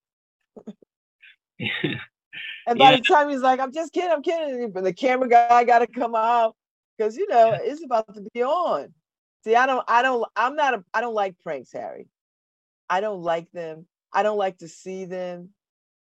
[2.67, 2.97] and by yeah.
[2.97, 5.87] the time he's like, "I'm just kidding, I'm kidding," but the camera guy got to
[5.87, 6.57] come out
[6.97, 8.95] because you know it's about to be on.
[9.45, 12.09] See, I don't, I don't, I'm not a, I don't like pranks, Harry.
[12.89, 13.87] I don't like them.
[14.13, 15.51] I don't like to see them.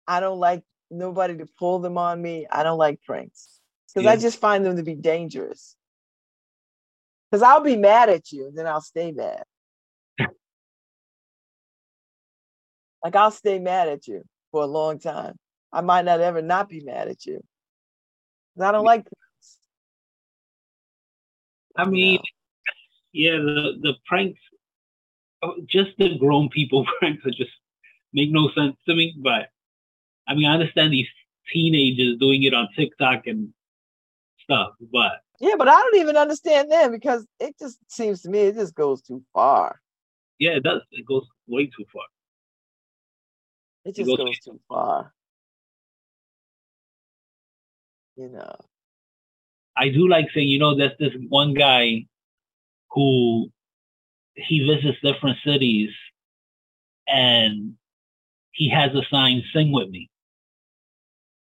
[0.07, 2.45] I don't like nobody to pull them on me.
[2.51, 4.11] I don't like pranks because yeah.
[4.11, 5.75] I just find them to be dangerous.
[7.31, 9.43] Because I'll be mad at you and then I'll stay mad.
[13.03, 15.35] like I'll stay mad at you for a long time.
[15.73, 17.43] I might not ever not be mad at you.
[18.61, 19.57] I don't like pranks.
[21.75, 22.19] I mean,
[23.13, 24.39] yeah, the, the pranks,
[25.41, 27.51] oh, just the grown people pranks are just
[28.13, 29.15] make no sense to me.
[29.17, 29.49] But
[30.27, 31.07] I mean, I understand these
[31.51, 33.51] teenagers doing it on TikTok and
[34.43, 38.41] stuff, but yeah, but I don't even understand them because it just seems to me
[38.41, 39.81] it just goes too far.
[40.37, 40.81] Yeah, it does.
[40.91, 42.03] It goes way too far.
[43.85, 45.13] It just goes, goes too far.
[48.15, 48.55] You know.
[49.75, 52.05] I do like saying, you know, there's this one guy
[52.91, 53.49] who
[54.35, 55.89] he visits different cities
[57.07, 57.73] and
[58.51, 60.09] he has a sign "Sing with me."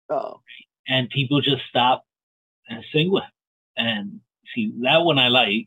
[0.09, 0.41] Oh.
[0.89, 2.05] And people just stop
[2.69, 3.31] and sing with him.
[3.77, 4.21] And
[4.55, 5.67] see that one I like.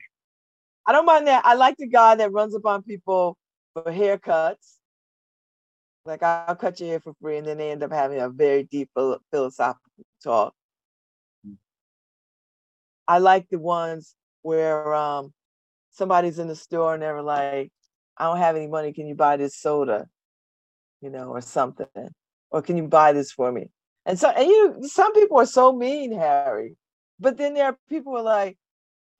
[0.85, 1.45] I don't mind that.
[1.45, 3.37] I like the guy that runs upon people
[3.73, 4.77] for haircuts.
[6.07, 8.63] Like I'll cut your hair for free, and then they end up having a very
[8.63, 8.89] deep
[9.31, 9.91] philosophical
[10.23, 10.53] talk.
[11.45, 11.55] Mm-hmm.
[13.07, 15.33] I like the ones where um,
[15.91, 17.71] somebody's in the store and they're like,
[18.17, 18.93] "I don't have any money.
[18.93, 20.07] Can you buy this soda?"
[21.01, 21.87] you know, or something.
[22.51, 23.69] Or can you buy this for me?
[24.05, 26.75] And so, and you, some people are so mean, Harry.
[27.19, 28.57] But then there are people who are like,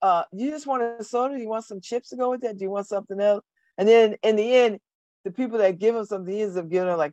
[0.02, 1.36] uh, you just want a soda?
[1.36, 2.58] Do you want some chips to go with that?
[2.58, 3.44] Do you want something else?
[3.78, 4.80] And then in the end,
[5.28, 7.12] the people that give them something ends up giving them like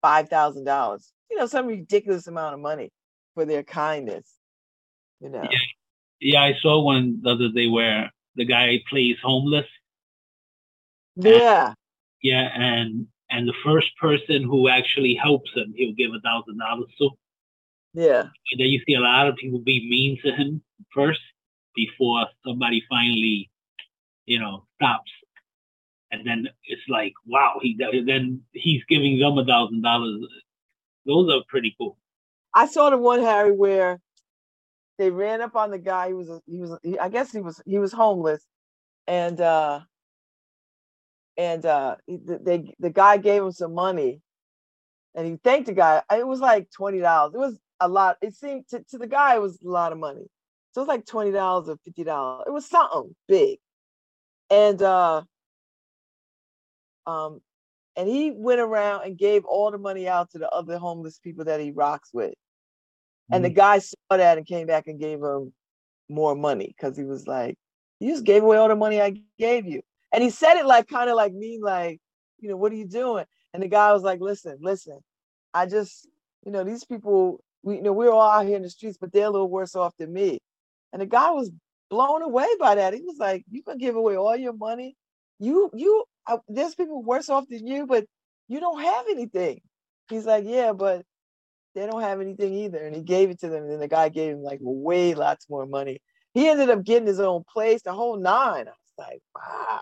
[0.00, 1.12] five thousand dollars.
[1.28, 2.90] You know, some ridiculous amount of money
[3.34, 4.32] for their kindness.
[5.20, 5.42] You know.
[5.42, 5.58] Yeah,
[6.20, 9.66] yeah I saw one the other day where the guy plays homeless.
[11.16, 11.74] Yeah.
[12.22, 16.90] Yeah, and and the first person who actually helps him, he'll give a thousand dollars
[16.98, 17.10] to.
[17.92, 18.20] Yeah.
[18.52, 20.62] And then you see a lot of people be mean to him
[20.94, 21.20] first
[21.74, 23.50] before somebody finally,
[24.26, 25.10] you know, stops.
[26.10, 30.20] And then it's like, wow, he then he's giving them a thousand dollars.
[31.06, 31.98] Those are pretty cool.
[32.54, 34.00] I saw the one Harry where
[34.98, 36.08] they ran up on the guy.
[36.08, 38.44] He was he was he, I guess he was he was homeless,
[39.06, 39.80] and uh
[41.36, 44.20] and uh they the guy gave him some money,
[45.14, 46.02] and he thanked the guy.
[46.10, 47.34] It was like twenty dollars.
[47.34, 48.16] It was a lot.
[48.22, 50.26] It seemed to, to the guy it was a lot of money.
[50.72, 52.44] So it was like twenty dollars or fifty dollars.
[52.46, 53.58] It was something big,
[54.50, 55.22] and uh
[57.08, 57.40] um
[57.96, 61.44] and he went around and gave all the money out to the other homeless people
[61.46, 62.34] that he rocks with.
[63.32, 63.56] And the mm-hmm.
[63.56, 65.52] guy saw that and came back and gave him
[66.08, 67.56] more money because he was like,
[67.98, 69.82] You just gave away all the money I gave you.
[70.12, 72.00] And he said it like kind of like me, like,
[72.38, 73.24] you know, what are you doing?
[73.52, 75.00] And the guy was like, Listen, listen,
[75.52, 76.08] I just,
[76.46, 79.12] you know, these people, we you know, we're all out here in the streets, but
[79.12, 80.38] they're a little worse off than me.
[80.92, 81.50] And the guy was
[81.90, 82.94] blown away by that.
[82.94, 84.96] He was like, You can give away all your money.
[85.40, 88.04] You, you, uh, there's people worse off than you, but
[88.48, 89.60] you don't have anything.
[90.08, 91.04] He's like, Yeah, but
[91.74, 92.78] they don't have anything either.
[92.78, 93.62] And he gave it to them.
[93.62, 96.00] And then the guy gave him like way lots more money.
[96.34, 98.68] He ended up getting his own place, the whole nine.
[98.68, 99.80] I was like, wow.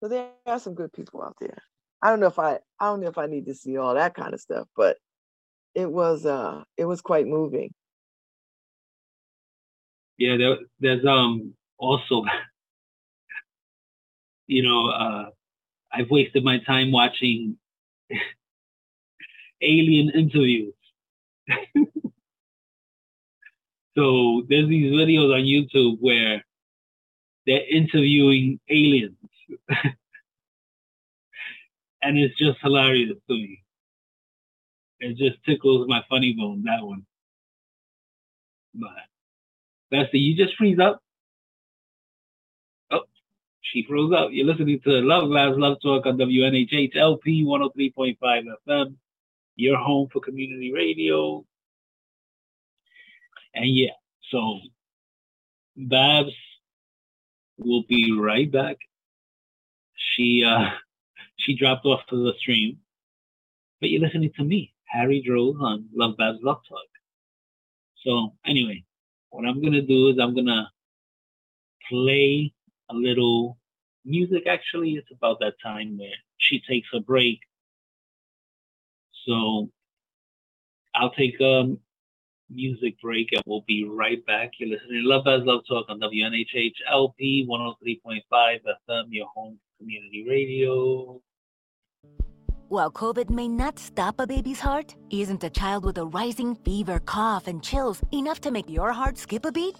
[0.00, 1.58] So there are some good people out there.
[2.02, 4.14] I don't know if I I don't know if I need to see all that
[4.14, 4.98] kind of stuff, but
[5.74, 7.72] it was uh it was quite moving.
[10.18, 12.24] Yeah, there, there's um also
[14.46, 15.30] you know, uh
[15.92, 17.58] I've wasted my time watching
[19.62, 20.74] alien interviews.
[23.96, 26.44] so there's these videos on YouTube where
[27.46, 29.16] they're interviewing aliens.
[32.02, 33.62] and it's just hilarious to me.
[35.00, 37.06] It just tickles my funny bone, that one.
[38.74, 38.90] But
[39.90, 41.03] Bessie, you just freeze up.
[43.74, 44.28] She froze up.
[44.30, 48.16] You're listening to Love Babz Love Talk on WNHH LP 103.5
[48.68, 48.94] FM
[49.56, 51.44] your home for community radio.
[53.52, 53.96] And yeah,
[54.30, 54.60] so
[55.76, 56.30] Babz
[57.58, 58.76] will be right back.
[59.96, 60.70] She uh
[61.36, 62.78] she dropped off to the stream.
[63.80, 66.78] But you're listening to me, Harry Droz on Love Babz Love Talk.
[68.04, 68.84] So anyway,
[69.30, 70.70] what I'm gonna do is I'm gonna
[71.88, 72.54] play
[72.88, 73.58] a little
[74.04, 74.92] music actually.
[74.92, 77.40] It's about that time where she takes a break
[79.26, 79.70] so
[80.94, 81.74] I'll take a
[82.50, 84.52] music break and we'll be right back.
[84.58, 90.26] You're listening to Love Babz Love Talk on WNHH LP 103.5 FM, your home community
[90.28, 91.20] radio.
[92.68, 96.98] While COVID may not stop a baby's heart, isn't a child with a rising fever,
[97.00, 99.76] cough, and chills enough to make your heart skip a beat?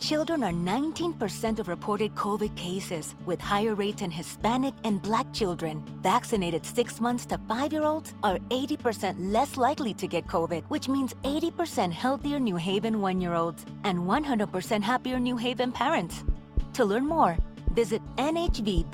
[0.00, 5.84] Children are 19% of reported COVID cases, with higher rates in Hispanic and Black children.
[6.02, 10.88] Vaccinated 6 months to 5 year olds are 80% less likely to get COVID, which
[10.88, 16.24] means 80% healthier New Haven 1 year olds and 100% happier New Haven parents.
[16.72, 17.36] To learn more,
[17.74, 18.90] visit nhvvax.org.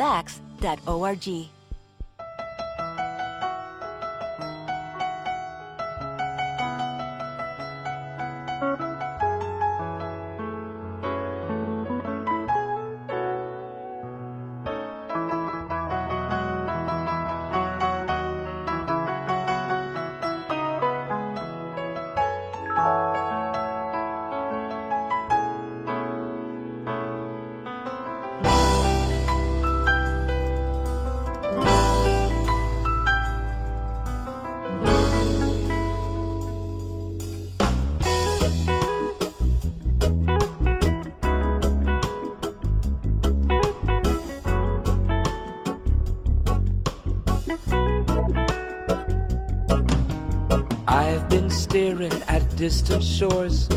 [52.57, 53.69] distant shores.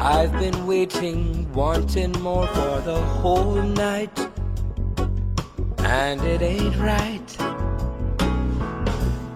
[0.00, 4.16] I've been waiting, wanting more for the whole night,
[5.78, 7.36] and it ain't right.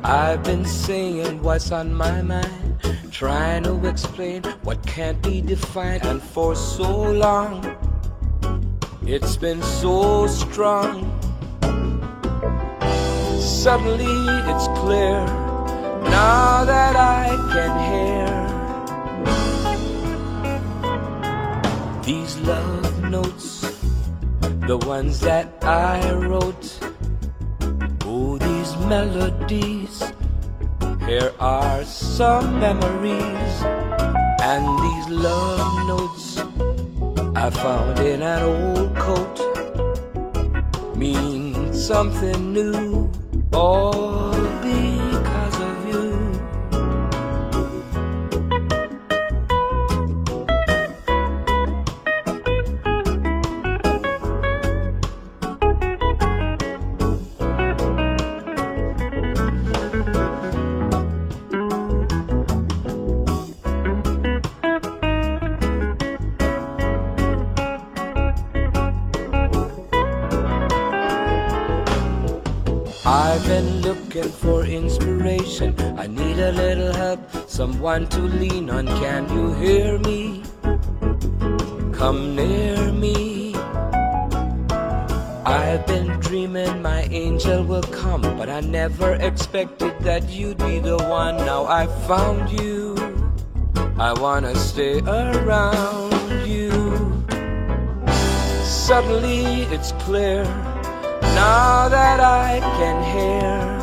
[0.04, 2.78] I've been saying what's on my mind,
[3.10, 7.64] trying to explain what can't be defined, and for so long,
[9.06, 11.10] it's been so strong.
[13.40, 14.14] Suddenly
[14.50, 15.41] it's clear
[16.12, 18.32] now that I can hear
[22.04, 23.46] These love notes,
[24.66, 26.66] the ones that I wrote,
[28.04, 30.02] Oh, these melodies.
[31.06, 33.54] Here are some memories
[34.50, 36.38] and these love notes
[37.36, 39.36] I found in an old coat
[40.96, 43.10] mean something new.
[43.52, 44.31] All
[77.62, 78.88] someone to lean on.
[78.88, 80.42] Can you hear me?
[81.92, 83.54] Come near me.
[85.46, 90.96] I've been dreaming my angel will come, but I never expected that you'd be the
[90.96, 91.36] one.
[91.36, 92.96] Now I found you.
[94.08, 96.72] I wanna stay around you.
[98.88, 100.42] Suddenly it's clear
[101.38, 103.81] now that I can hear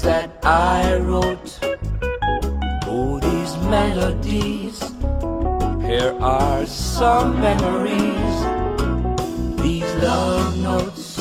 [0.00, 1.58] that I wrote.
[2.86, 4.80] Oh, these melodies,
[5.86, 8.36] here are some memories.
[9.62, 11.20] These love notes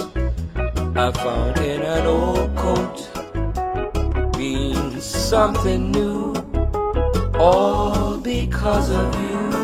[0.96, 3.10] I found in an old coat
[4.38, 6.34] mean something new,
[7.38, 9.61] all because of you.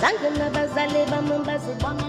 [0.00, 2.08] sangena bazale bamwe bazibona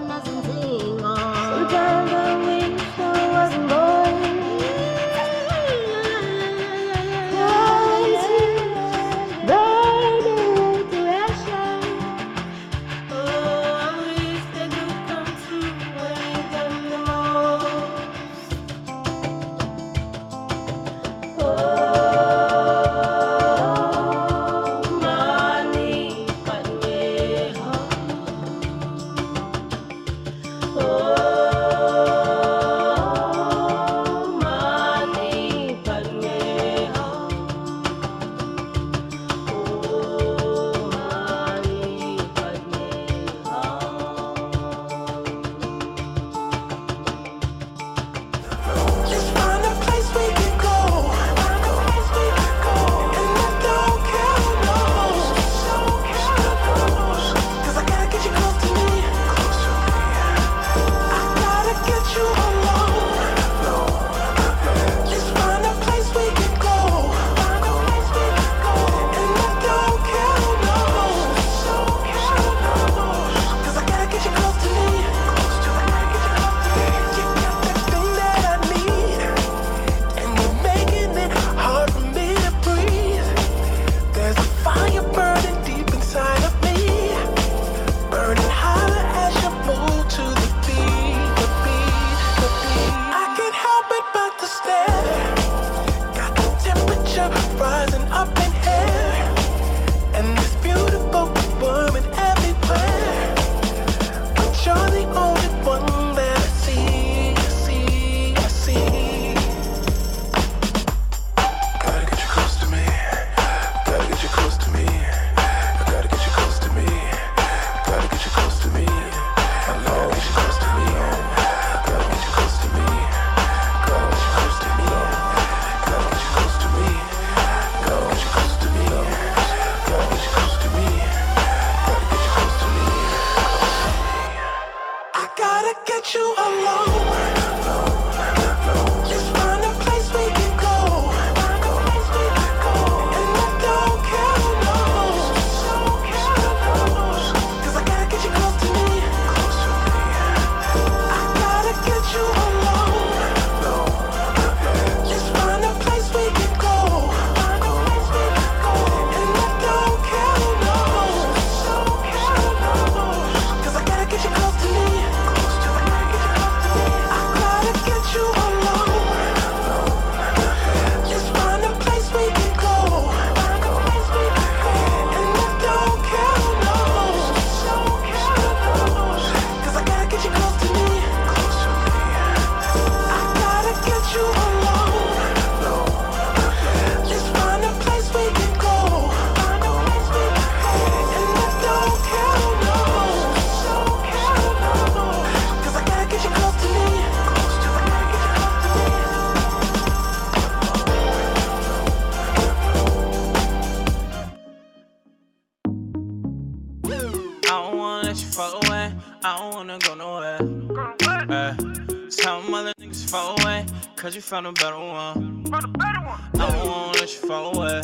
[214.30, 215.44] found a better one.
[215.46, 216.20] Found a better one.
[216.36, 217.82] I don't wanna let you fall away.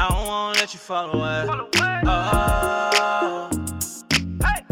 [0.00, 1.46] I don't wanna let you fall away.
[2.06, 3.50] Oh.
[4.42, 4.64] Hey.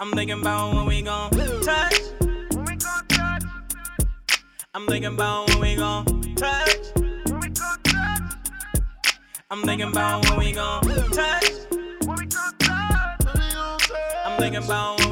[0.00, 2.00] I'm thinking about when we gon' touch.
[2.54, 3.42] When we gon' touch.
[4.74, 6.06] I'm thinking about when we gon'
[6.36, 6.78] touch.
[7.26, 8.22] When we gon' touch.
[9.50, 11.50] I'm thinking about when we gon' touch.
[12.06, 13.90] When we gon' touch.
[14.24, 15.05] I'm thinking about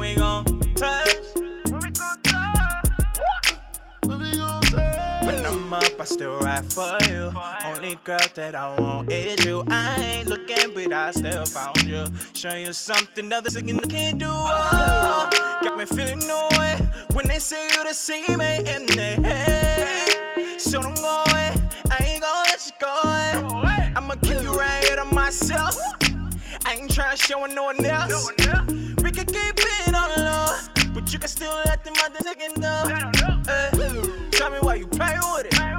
[6.15, 7.29] still ride for you.
[7.65, 9.65] Only girl that I want is you.
[9.67, 12.05] I ain't looking, but I still found you.
[12.33, 13.57] Show you something other others
[13.89, 14.29] can't do.
[14.29, 15.29] Oh,
[15.61, 16.77] got me feeling no way
[17.11, 20.61] when they say you the same in their head.
[20.61, 21.51] So don't go away.
[21.91, 23.57] I ain't gonna let you go.
[23.57, 23.93] Away.
[23.97, 25.75] I'ma keep you right here to myself.
[26.65, 28.31] I ain't trying to show no one else.
[29.03, 30.47] We can keep it on low,
[30.93, 34.31] but you can still let them other niggas know.
[34.31, 35.74] Tell me why you play with it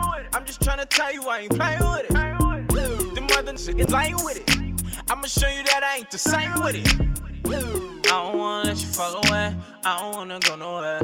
[0.67, 3.15] tryna tell you I ain't playing with it.
[3.15, 4.51] The mother is lying with it.
[5.09, 6.89] I'ma show you that I ain't the same with it.
[7.47, 9.55] I don't wanna let you fall away.
[9.85, 11.03] I don't wanna go nowhere.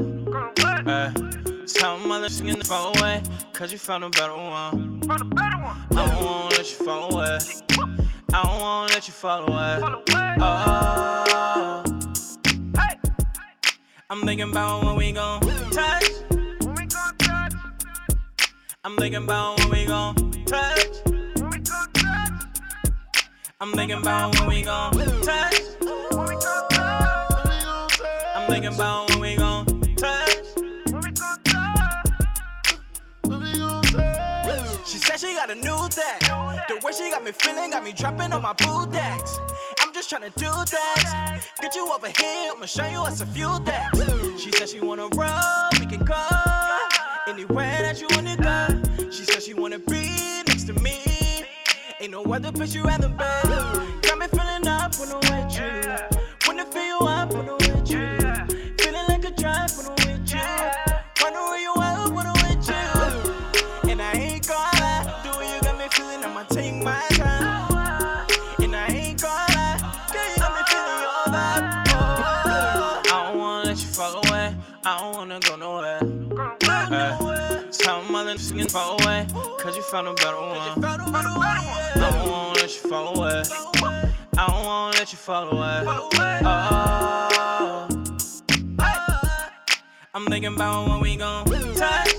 [0.58, 3.22] Eh, hey, tell my lips in the fuck away.
[3.52, 5.00] Cause you found a better one.
[5.08, 7.38] I don't wanna let you fall away.
[8.32, 9.78] I don't wanna let you fall away.
[10.40, 11.84] Oh.
[14.10, 15.40] I'm thinking about when we gon'
[15.70, 16.31] touch.
[18.84, 20.88] I'm thinking about when we gon' touch.
[23.60, 25.60] I'm thinking about when we gon' touch.
[28.34, 30.46] I'm thinking about when we gon' touch.
[34.84, 36.18] She said she got a new thing.
[36.66, 39.38] The way she got me feeling got me dropping on my blue decks.
[39.80, 41.40] I'm just tryna do that.
[41.60, 44.42] Get you over here, I'ma show you us a few things.
[44.42, 46.61] She said she wanna roll, we can go
[47.28, 49.10] anywhere that you wanna go.
[49.10, 50.08] She said she wanna be
[50.46, 50.98] next to me.
[52.00, 54.08] Ain't no other place you'd rather be.
[54.08, 55.31] Got me feeling up when I'm
[79.92, 80.82] found a better one.
[80.82, 83.42] I don't wanna let you fall away.
[84.38, 85.84] I don't wanna let you fall away.
[86.46, 87.88] Oh,
[90.14, 92.14] I'm thinking about when we gon' touch.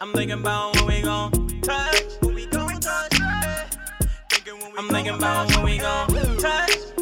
[0.00, 2.02] I'm thinking about when we gon' touch.
[4.78, 6.93] I'm thinking about when we gon' touch.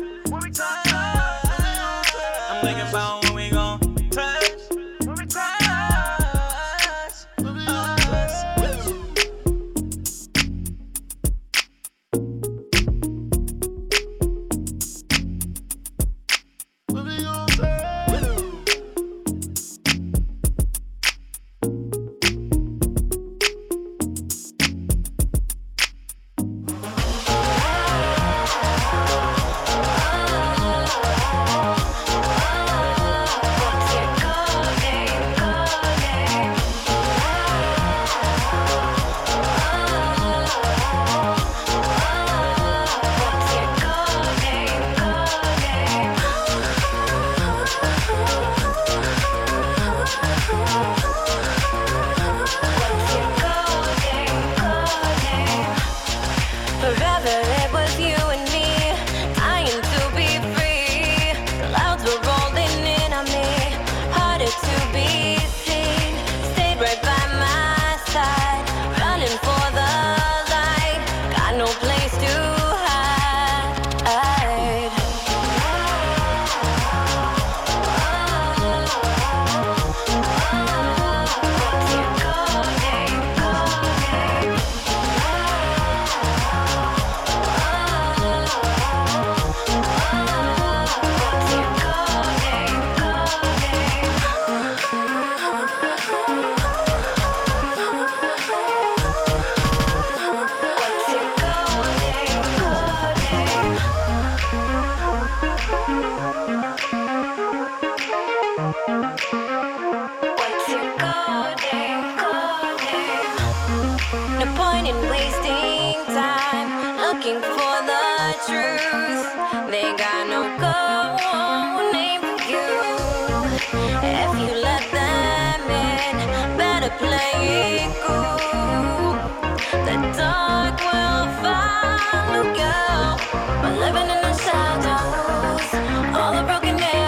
[133.85, 137.02] Living in the shadows, all the broken.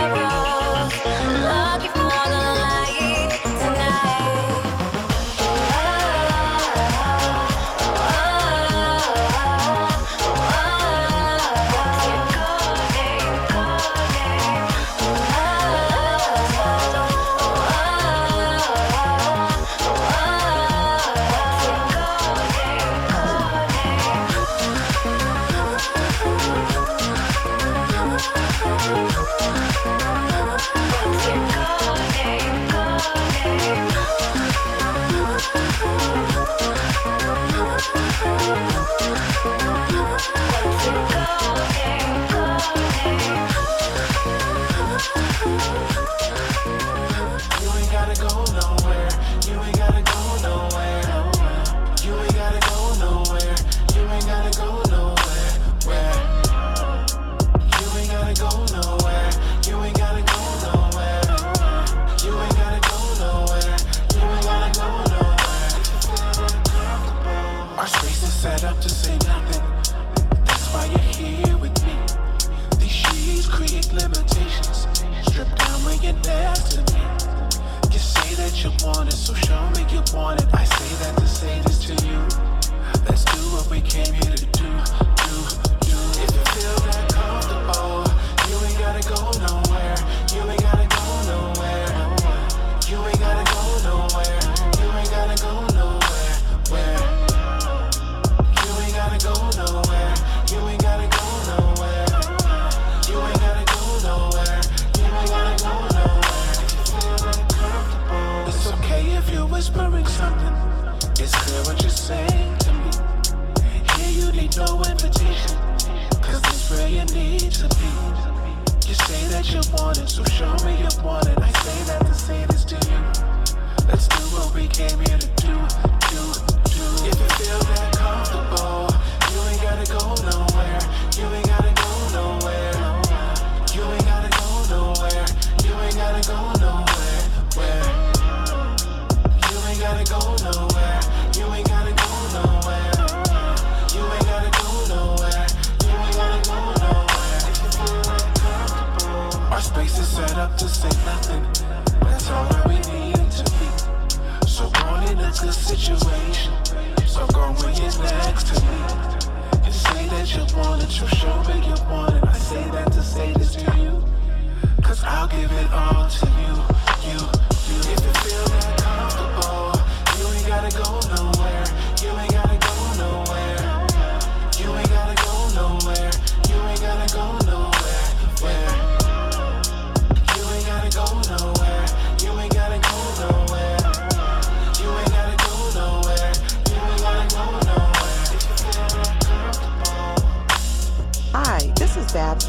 [161.89, 162.14] Show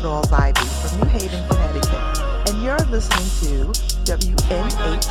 [0.05, 1.97] Babz Ivy from New Haven, Connecticut,
[2.47, 3.73] and you're listening to
[4.05, 5.01] WNHHLP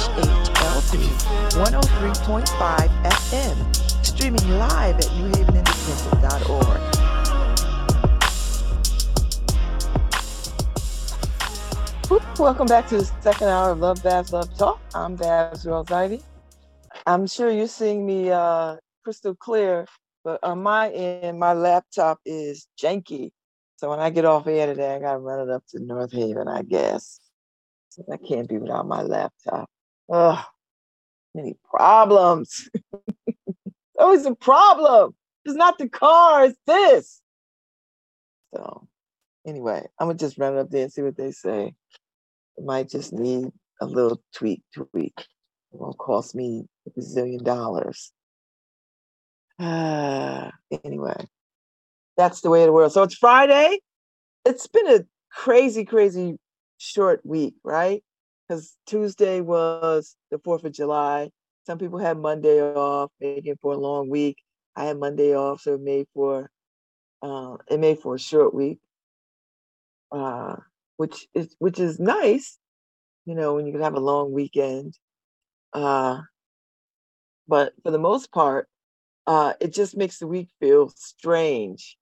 [1.50, 3.56] 103.5 FM,
[4.06, 6.80] streaming live at newhavenindependent.org.
[12.38, 14.80] Welcome back to the second hour of Love Babz Love Talk.
[14.94, 16.22] I'm Babz Rawls-Ivy.
[17.04, 19.86] I'm sure you're seeing me uh, crystal clear,
[20.22, 23.32] but on my end, my laptop is janky.
[23.84, 26.48] So when I get off air today, I gotta run it up to North Haven,
[26.48, 27.20] I guess.
[27.90, 29.68] So I can't be without my laptop.
[30.10, 30.42] Ugh,
[31.34, 32.70] many problems.
[33.98, 35.14] Always a problem.
[35.44, 37.20] It's not the car, it's this.
[38.54, 38.88] So
[39.46, 41.74] anyway, I'm gonna just run it up there and see what they say.
[42.56, 45.12] It might just need a little tweak, tweak.
[45.18, 45.26] It
[45.72, 48.14] won't cost me a bazillion dollars.
[49.58, 50.52] Ah,
[50.84, 51.26] anyway,
[52.16, 52.92] that's the way of the world.
[52.92, 53.78] So it's Friday.
[54.44, 56.36] It's been a crazy, crazy
[56.78, 58.02] short week, right?
[58.48, 61.30] Because Tuesday was the 4th of July.
[61.66, 64.36] Some people had Monday off, making for a long week.
[64.76, 66.50] I had Monday off, so it made for
[67.22, 68.78] uh, it made for a short week,
[70.12, 70.56] uh,
[70.98, 72.58] which is which is nice,
[73.24, 74.98] you know, when you can have a long weekend.
[75.72, 76.20] Uh,
[77.48, 78.68] but for the most part,
[79.26, 81.96] uh, it just makes the week feel strange.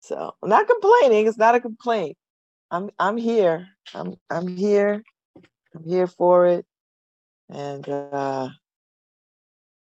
[0.00, 1.26] So I'm not complaining.
[1.26, 2.16] It's not a complaint.
[2.70, 3.68] I'm I'm here.
[3.94, 5.02] I'm I'm here.
[5.74, 6.66] I'm here for it.
[7.50, 8.50] And uh,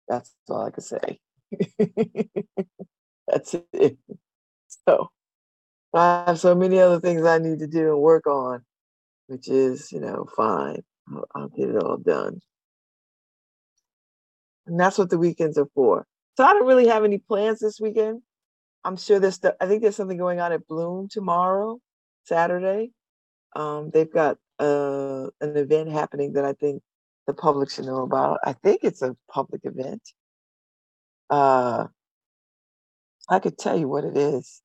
[0.08, 1.20] that's all I can say.
[3.28, 3.98] that's it.
[4.86, 5.10] So
[5.94, 8.64] I have so many other things I need to do and work on,
[9.26, 10.82] which is, you know, fine.
[11.10, 12.40] I'll, I'll get it all done.
[14.66, 16.06] And that's what the weekends are for.
[16.36, 18.22] So I don't really have any plans this weekend.
[18.84, 21.78] I'm sure there's, I think there's something going on at Bloom tomorrow,
[22.24, 22.90] Saturday.
[23.54, 26.82] Um, they've got uh, an event happening that I think
[27.26, 28.40] the public should know about.
[28.44, 30.02] I think it's a public event.
[31.30, 31.86] Uh,
[33.28, 34.60] I could tell you what it is,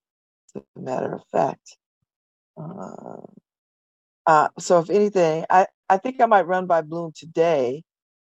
[0.55, 1.78] as a matter of fact.
[2.57, 3.22] Uh,
[4.26, 7.84] uh, so if anything, I, I think I might run by Bloom today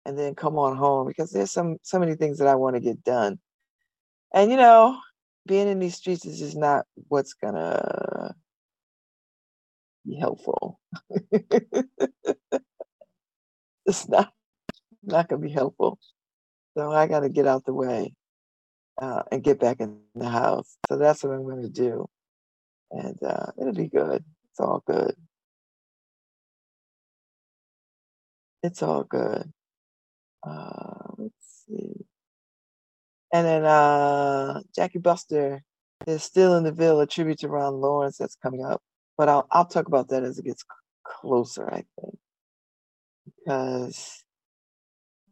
[0.05, 2.79] and then come on home because there's some so many things that I want to
[2.79, 3.39] get done.
[4.33, 4.99] And you know,
[5.47, 8.33] being in these streets is just not what's gonna
[10.05, 10.79] be helpful.
[13.85, 14.31] it's not
[15.03, 15.99] not gonna be helpful.
[16.77, 18.13] So I gotta get out the way
[19.01, 20.77] uh, and get back in the house.
[20.89, 22.07] So that's what I'm gonna do.
[22.91, 24.23] And uh, it'll be good.
[24.51, 25.15] It's all good.
[28.63, 29.51] It's all good.
[30.43, 32.05] Uh, let's see.
[33.33, 35.61] And then uh, Jackie Buster
[36.07, 38.81] is still in the Ville a tribute to Ron Lawrence that's coming up,
[39.17, 40.63] but I'll I'll talk about that as it gets
[41.03, 41.67] closer.
[41.67, 42.17] I think
[43.37, 44.23] because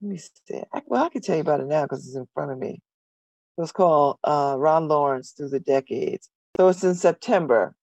[0.01, 0.61] let me see.
[0.73, 2.81] I, well, I can tell you about it now because it's in front of me.
[3.57, 6.29] It was called uh, Ron Lawrence Through the Decades.
[6.57, 7.75] So it's in September.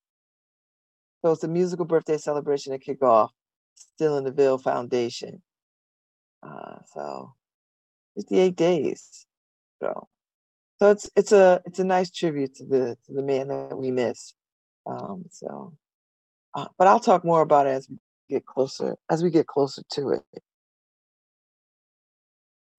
[1.24, 3.30] So it's a musical birthday celebration to kick off
[3.74, 5.42] Still in the Ville Foundation.
[6.42, 7.32] Uh, so
[8.16, 9.26] 58 days.
[9.82, 10.08] So
[10.80, 13.90] so it's it's a it's a nice tribute to the to the man that we
[13.90, 14.34] miss.
[14.86, 15.74] Um, so
[16.54, 17.98] uh, but I'll talk more about it as we
[18.30, 20.42] get closer as we get closer to it.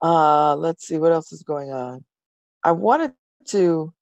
[0.02, 2.06] Uh, let's see what else is going on.
[2.64, 3.14] I wanted
[3.50, 3.94] to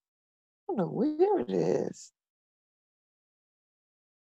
[0.69, 2.11] I don't know where it is.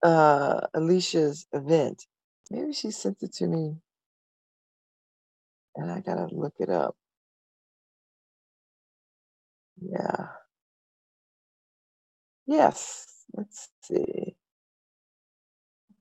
[0.03, 2.05] Uh, Alicia's event.
[2.51, 3.77] Maybe she sent it to me,
[5.77, 6.97] and I gotta look it up.
[9.81, 10.29] Yeah.
[12.47, 13.07] Yes.
[13.35, 14.37] Let's see.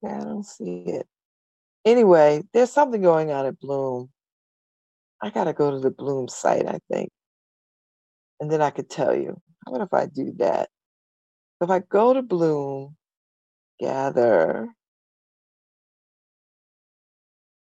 [0.03, 1.07] Okay, I don't see it.
[1.85, 4.09] Anyway, there's something going on at Bloom.
[5.21, 7.09] I gotta go to the Bloom site, I think,
[8.39, 9.41] and then I could tell you.
[9.65, 10.69] How about if I do that?
[11.61, 12.95] If I go to Bloom,
[13.79, 14.69] gather,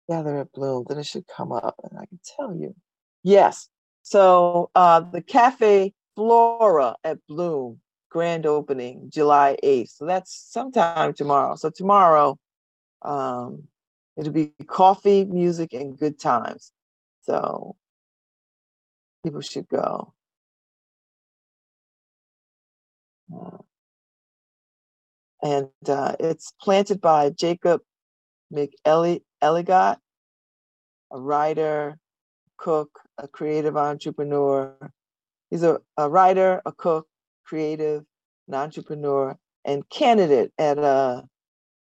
[0.08, 2.74] gather at Bloom, then it should come up and I can tell you.
[3.22, 3.68] Yes.
[4.02, 7.78] So uh, the Cafe Flora at Bloom,
[8.10, 9.90] grand opening July 8th.
[9.90, 11.54] So that's sometime tomorrow.
[11.54, 12.36] So tomorrow,
[13.02, 13.68] um,
[14.16, 16.72] it'll be coffee, music, and good times.
[17.22, 17.76] So
[19.22, 20.12] people should go.
[23.32, 23.58] Uh,
[25.40, 27.80] and uh, it's planted by Jacob
[28.52, 29.98] McElligott,
[31.12, 31.96] a writer,
[32.56, 34.74] cook, a creative entrepreneur.
[35.50, 37.06] He's a, a writer, a cook,
[37.44, 38.04] creative,
[38.48, 41.22] an entrepreneur, and candidate at uh,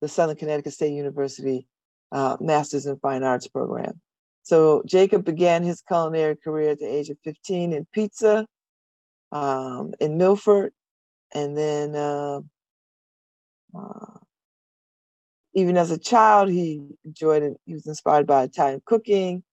[0.02, 1.68] the Southern Connecticut State University
[2.12, 4.00] uh, Masters in Fine Arts program.
[4.44, 8.46] So Jacob began his culinary career at the age of 15 in pizza
[9.32, 10.74] um, in Milford,
[11.34, 12.42] and then uh,
[13.76, 14.20] uh,
[15.56, 17.58] even as a child, he enjoyed it.
[17.66, 19.44] He was inspired by Italian cooking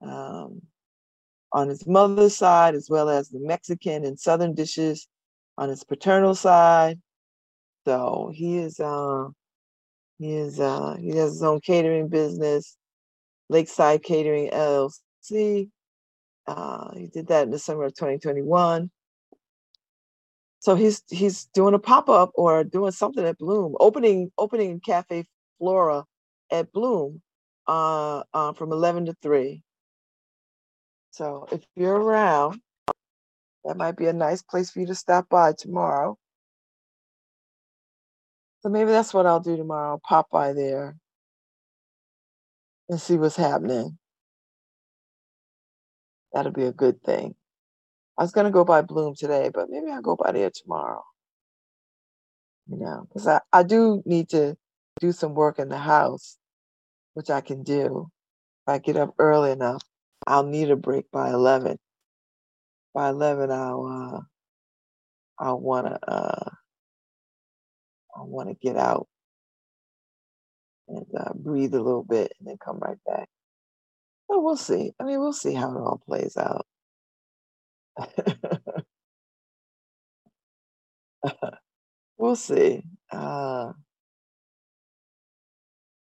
[0.00, 0.62] um,
[1.54, 5.06] on his mother's side, as well as the Mexican and Southern dishes
[5.56, 7.00] on his paternal side.
[7.86, 9.28] So he is, uh,
[10.18, 12.76] he is, uh, he has his own catering business,
[13.48, 15.70] Lakeside Catering LLC.
[16.46, 18.90] Uh, he did that in December of 2021.
[20.58, 25.26] So he's he's doing a pop up or doing something at Bloom, opening opening Cafe
[25.58, 26.04] Flora
[26.50, 27.20] at Bloom
[27.66, 29.62] uh, uh, from 11 to 3.
[31.14, 32.60] So if you're around,
[33.64, 36.18] that might be a nice place for you to stop by tomorrow.
[38.62, 39.92] So maybe that's what I'll do tomorrow.
[39.92, 40.96] I'll pop by there
[42.88, 43.96] and see what's happening.
[46.32, 47.36] That'll be a good thing.
[48.18, 51.04] I was gonna go by Bloom today, but maybe I'll go by there tomorrow.
[52.66, 54.56] You know, because I, I do need to
[54.98, 56.38] do some work in the house,
[57.12, 58.10] which I can do.
[58.66, 59.82] If I get up early enough,
[60.26, 61.78] I'll need a break by eleven.
[62.94, 64.20] By eleven, I'll uh,
[65.44, 66.50] I'll wanna uh,
[68.16, 69.08] I wanna get out
[70.88, 73.28] and uh, breathe a little bit and then come right back.
[74.30, 74.92] So we'll see.
[75.00, 76.66] I mean, we'll see how it all plays out.
[82.18, 82.82] we'll see.
[83.12, 83.72] Uh,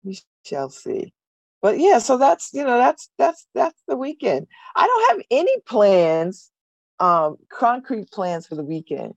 [0.04, 1.12] we shall see.
[1.66, 4.46] But yeah, so that's you know that's that's that's the weekend.
[4.76, 6.52] I don't have any plans,
[7.00, 9.14] um, concrete plans for the weekend,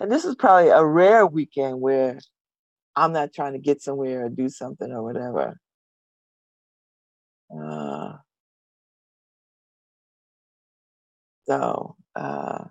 [0.00, 2.18] and this is probably a rare weekend where
[2.96, 5.60] I'm not trying to get somewhere or do something or whatever.
[7.56, 8.14] Uh,
[11.46, 12.64] so uh,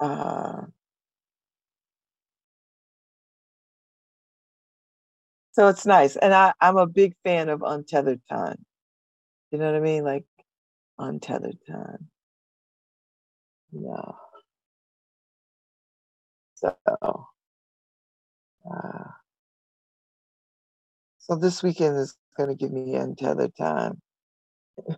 [0.00, 0.62] uh,
[5.60, 8.64] so it's nice, and I I'm a big fan of untethered time.
[9.52, 10.04] You know what I mean?
[10.04, 10.24] Like
[10.98, 12.08] untethered time.
[13.72, 14.12] Yeah.
[16.54, 16.76] So,
[18.70, 19.04] uh,
[21.18, 24.00] so this weekend is going to give me untethered time.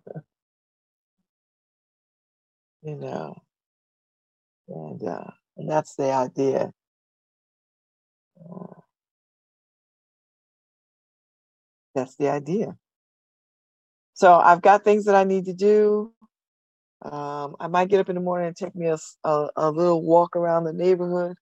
[2.82, 3.34] you know,
[4.68, 6.72] and uh, and that's the idea.
[8.38, 8.81] Uh,
[11.94, 12.76] that's the idea.
[14.14, 16.12] So I've got things that I need to do.
[17.02, 20.36] Um, I might get up in the morning and take me a a little walk
[20.36, 21.36] around the neighborhood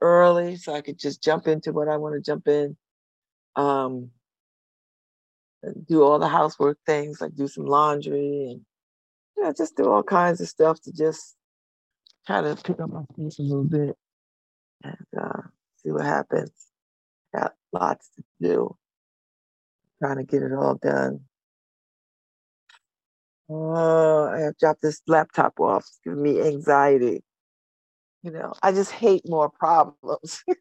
[0.00, 2.76] early so I could just jump into what I want to jump in.
[3.56, 4.10] Um,
[5.88, 8.60] do all the housework things, like do some laundry and
[9.38, 11.36] yeah, just do all kinds of stuff to just
[12.26, 13.96] try to pick up my pace a little bit
[14.84, 15.42] and uh,
[15.82, 16.52] see what happens.
[17.34, 18.76] Got lots to do,
[20.04, 21.20] trying to get it all done.
[23.48, 25.80] Oh, I have dropped this laptop off.
[25.80, 27.22] It's giving me anxiety.
[28.22, 30.42] You know, I just hate more problems.
[30.48, 30.52] I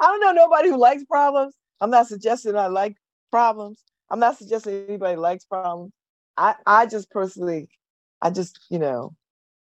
[0.00, 1.54] don't know nobody who likes problems.
[1.80, 2.96] I'm not suggesting I like
[3.30, 3.82] problems.
[4.10, 5.92] I'm not suggesting anybody likes problems.
[6.36, 7.68] I, I just personally,
[8.20, 9.14] I just, you know,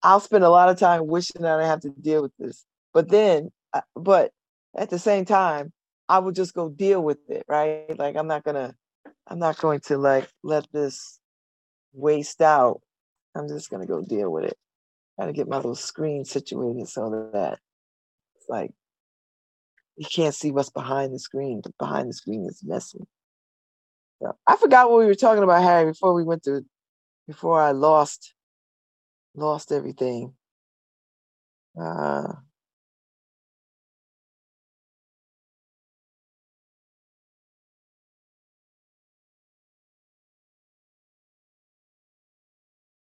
[0.04, 2.66] I'll spend a lot of time wishing that I have to deal with this.
[2.93, 4.32] But then, uh, but
[4.78, 5.72] at the same time,
[6.10, 7.97] I will just go deal with it, right?
[7.97, 8.76] Like I'm not gonna,
[9.30, 11.19] I'm not going to like let this
[11.93, 12.82] waste out.
[13.36, 14.57] I'm just gonna go deal with it.
[15.21, 17.59] To get my little screen situated so that
[18.38, 18.71] it's like
[19.97, 21.61] you can't see what's behind the screen.
[21.77, 22.99] behind the screen is messy.
[24.21, 26.65] So, I forgot what we were talking about, Harry, before we went to
[27.27, 28.34] before I lost
[29.36, 30.34] lost everything.
[31.80, 32.34] Uh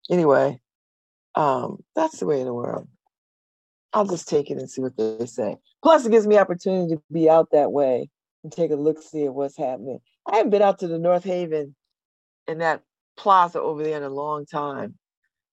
[0.09, 0.59] anyway,
[1.35, 2.87] um, that's the way of the world.
[3.93, 5.57] I'll just take it and see what they say.
[5.83, 8.09] Plus, it gives me opportunity to be out that way
[8.43, 9.99] and take a look, see at what's happening.
[10.27, 11.75] I haven't been out to the North Haven
[12.47, 12.83] in that
[13.15, 14.95] plaza over there in a long time.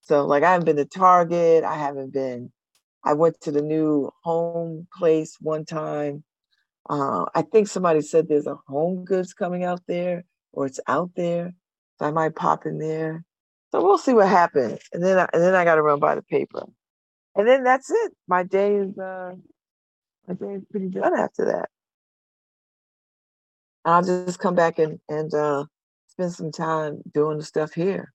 [0.03, 1.65] So, like, I haven't been to Target.
[1.65, 2.53] I haven't been.
[3.05, 6.25] I went to the new home place one time.
[6.89, 11.11] Uh, I think somebody said there's a Home Goods coming out there, or it's out
[11.17, 11.55] there.
[11.99, 13.25] So I might pop in there.
[13.75, 14.79] So we'll see what happens.
[14.93, 16.63] And then, I, and then I got to run by the paper.
[17.35, 18.13] And then that's it.
[18.29, 19.33] My day is uh,
[20.29, 21.69] my day is pretty done after that.
[23.85, 25.65] I'll just come back and and uh,
[26.07, 28.13] spend some time doing the stuff here.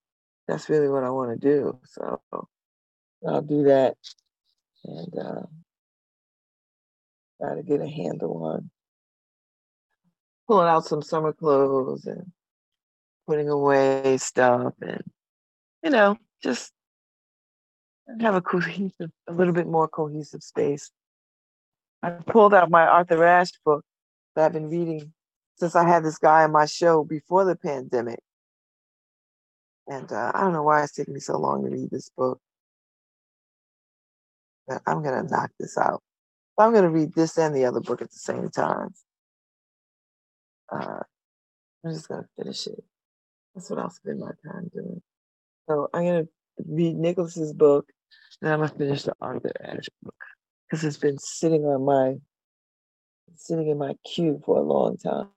[0.48, 1.78] That's really what I want to do.
[1.84, 2.22] So
[3.28, 3.98] I'll do that
[4.86, 5.42] and uh,
[7.42, 8.70] try to get a handle on
[10.48, 12.32] pulling out some summer clothes and
[13.28, 15.04] putting away stuff and
[15.84, 16.72] you know just
[18.20, 20.92] have a cohesive, a little bit more cohesive space.
[22.02, 23.84] I pulled out my Arthur Ashe book
[24.36, 25.14] that I've been reading
[25.58, 28.20] since I had this guy on my show before the pandemic.
[29.88, 32.40] And uh, I don't know why it's taking me so long to read this book.
[34.68, 36.02] But I'm going to knock this out.
[36.58, 38.94] I'm going to read this and the other book at the same time.
[40.72, 41.00] Uh,
[41.84, 42.84] I'm just going to finish it.
[43.56, 45.02] That's what I'll spend my time doing.
[45.70, 46.28] So I'm to
[46.68, 47.86] read Nicholas's book,
[48.42, 50.16] and I'm to finish the Arthur Ashe book
[50.66, 52.16] because it's been sitting on my
[53.36, 55.28] sitting in my queue for a long time.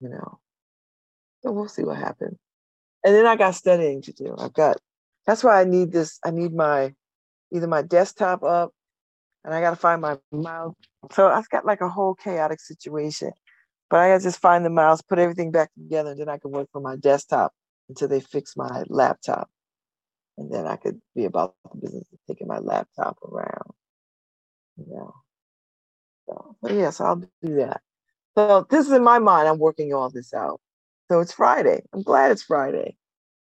[0.00, 0.38] You know,
[1.42, 2.38] so we'll see what happens.
[3.04, 4.34] And then I got studying to do.
[4.38, 4.78] I've got.
[5.26, 6.18] That's why I need this.
[6.24, 6.94] I need my
[7.52, 8.72] either my desktop up,
[9.44, 10.74] and I got to find my mouse.
[11.12, 13.32] So I've got like a whole chaotic situation.
[13.90, 16.38] But I got to just find the mouse, put everything back together, and then I
[16.38, 17.52] can work from my desktop
[17.88, 19.48] until they fix my laptop.
[20.36, 23.72] And then I could be about the business of taking my laptop around.
[24.76, 25.14] You know.
[26.28, 27.80] So, yes, I'll do that.
[28.36, 29.48] So this is in my mind.
[29.48, 30.60] I'm working all this out.
[31.10, 31.82] So it's Friday.
[31.92, 32.96] I'm glad it's Friday.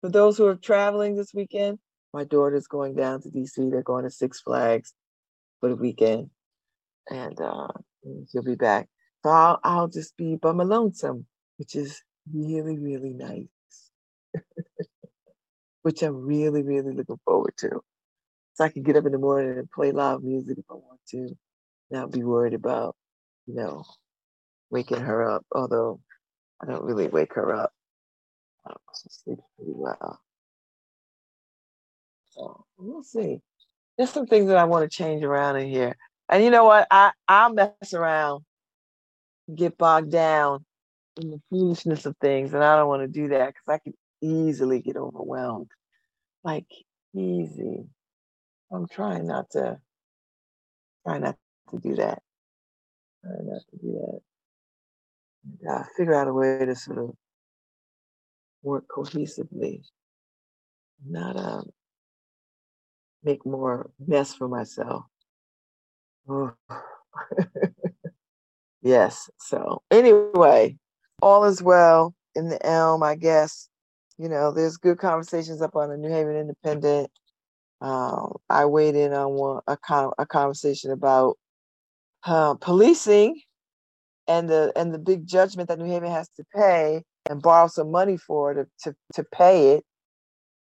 [0.00, 1.78] For those who are traveling this weekend,
[2.12, 3.70] my daughter's going down to DC.
[3.70, 4.94] They're going to Six Flags
[5.60, 6.30] for the weekend,
[7.10, 7.68] and uh,
[8.30, 8.88] she'll be back.
[9.24, 11.26] So I'll, I'll just be by my lonesome,
[11.58, 12.02] which is
[12.32, 13.48] really, really nice.
[15.86, 17.80] Which I'm really, really looking forward to.
[18.54, 20.98] So I can get up in the morning and play live music if I want
[21.10, 21.28] to,
[21.92, 22.96] not be worried about,
[23.46, 23.84] you know,
[24.68, 25.46] waking her up.
[25.52, 26.00] Although
[26.60, 27.70] I don't really wake her up.
[29.00, 30.18] She sleeps pretty well.
[32.30, 33.38] So we'll see.
[33.96, 35.96] There's some things that I want to change around in here.
[36.28, 36.88] And you know what?
[36.90, 38.42] I, I'll mess around,
[39.54, 40.64] get bogged down
[41.22, 42.54] in the foolishness of things.
[42.54, 45.70] And I don't want to do that because I could easily get overwhelmed.
[46.44, 46.66] Like
[47.14, 47.84] easy.
[48.72, 49.78] I'm trying not to
[51.06, 51.36] try not
[51.70, 52.22] to do that.
[53.22, 54.20] Try not to do that.
[55.60, 57.10] And, uh, figure out a way to sort of
[58.62, 59.82] work cohesively,
[61.06, 61.70] not um,
[63.22, 65.04] make more mess for myself.
[68.86, 69.28] Yes.
[69.38, 70.76] So anyway,
[71.20, 73.68] all is well in the elm, I guess.
[74.18, 77.10] You know, there's good conversations up on the New Haven Independent.
[77.80, 81.36] Um, I weighed in on one a, con- a conversation about
[82.24, 83.40] uh, policing
[84.28, 87.90] and the and the big judgment that New Haven has to pay and borrow some
[87.90, 89.84] money for to to, to pay it.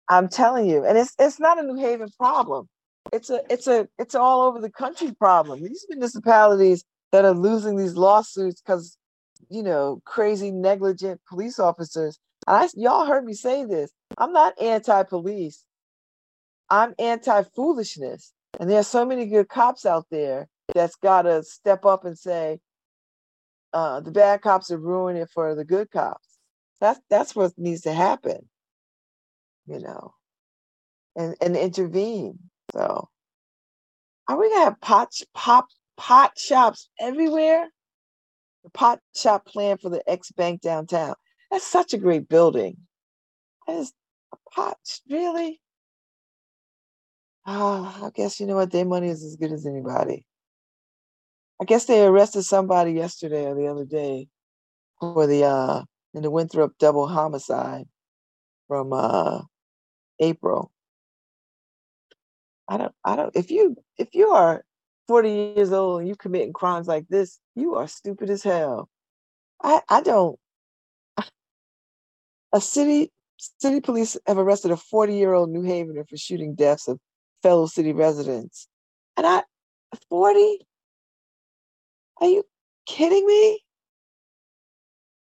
[0.09, 2.69] I'm telling you, and it's it's not a New Haven problem.
[3.13, 5.63] It's a it's a it's all over the country problem.
[5.63, 8.97] These municipalities that are losing these lawsuits because
[9.51, 12.19] you know crazy negligent police officers.
[12.47, 13.91] I y'all heard me say this.
[14.19, 15.65] I'm not anti-police.
[16.71, 18.33] I'm anti-foolishness.
[18.59, 22.19] And there are so many good cops out there that's got to step up and
[22.19, 22.59] say,
[23.73, 26.39] uh, the bad cops are ruining it for the good cops.
[26.81, 28.49] That's that's what needs to happen,
[29.67, 30.15] you know,
[31.15, 32.39] and and intervene.
[32.73, 33.09] So,
[34.29, 37.69] are we gonna have pot pop pot shops everywhere?
[38.65, 41.15] The pot shop plan for the ex bank downtown.
[41.51, 42.77] That's such a great building.
[43.67, 43.93] That is
[44.33, 44.79] a pot
[45.09, 45.61] really.
[47.47, 50.27] Ah, I guess you know what their money is as good as anybody.
[51.61, 54.29] I guess they arrested somebody yesterday or the other day
[55.01, 57.87] for the uh in the Winthrop double homicide
[58.69, 59.43] from uh
[60.21, 60.73] April.
[62.69, 64.65] I don't I don't if you if you are
[65.09, 68.89] 40 years old and you committing crimes like this, you are stupid as hell.
[69.63, 70.39] I I don't
[72.53, 76.89] a city city police have arrested a 40 year old New Havener for shooting deaths
[76.89, 76.99] of
[77.43, 78.69] fellow city residents.
[79.17, 79.43] And I
[80.09, 80.67] 40?
[82.21, 82.45] Are you
[82.87, 83.61] kidding me?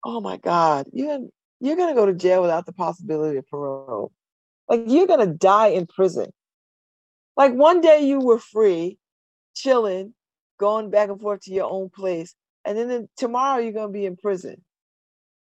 [0.05, 0.86] Oh my God.
[0.92, 1.20] You're
[1.60, 4.12] you're gonna go to jail without the possibility of parole.
[4.68, 6.30] Like you're gonna die in prison.
[7.36, 8.98] Like one day you were free,
[9.55, 10.14] chilling,
[10.59, 12.34] going back and forth to your own place,
[12.64, 14.62] and then the- tomorrow you're gonna be in prison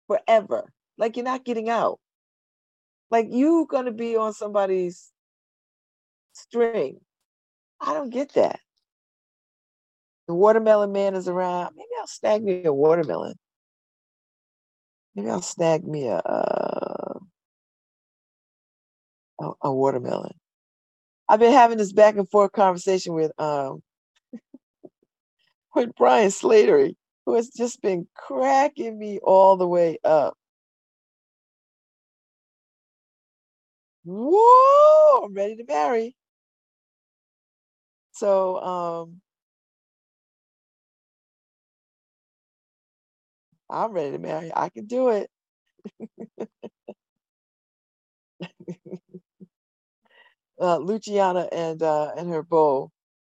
[0.08, 0.72] forever.
[0.98, 2.00] Like you're not getting out.
[3.10, 5.12] Like you're gonna be on somebody's
[6.32, 7.00] string.
[7.80, 8.60] I don't get that.
[10.26, 11.74] The watermelon man is around.
[11.76, 13.34] Maybe I'll snag me a watermelon.
[15.14, 17.18] Maybe I'll snag me a uh,
[19.40, 20.32] a, a watermelon.
[21.28, 23.82] I've been having this back and forth conversation with um
[25.74, 26.94] with Brian Slattery,
[27.24, 30.36] who has just been cracking me all the way up.
[34.08, 36.16] Whoa, I'm ready to marry.
[38.12, 39.22] So um
[43.70, 44.52] I'm ready to marry.
[44.54, 45.30] I can do it.
[50.60, 52.90] uh, Luciana and uh, and her beau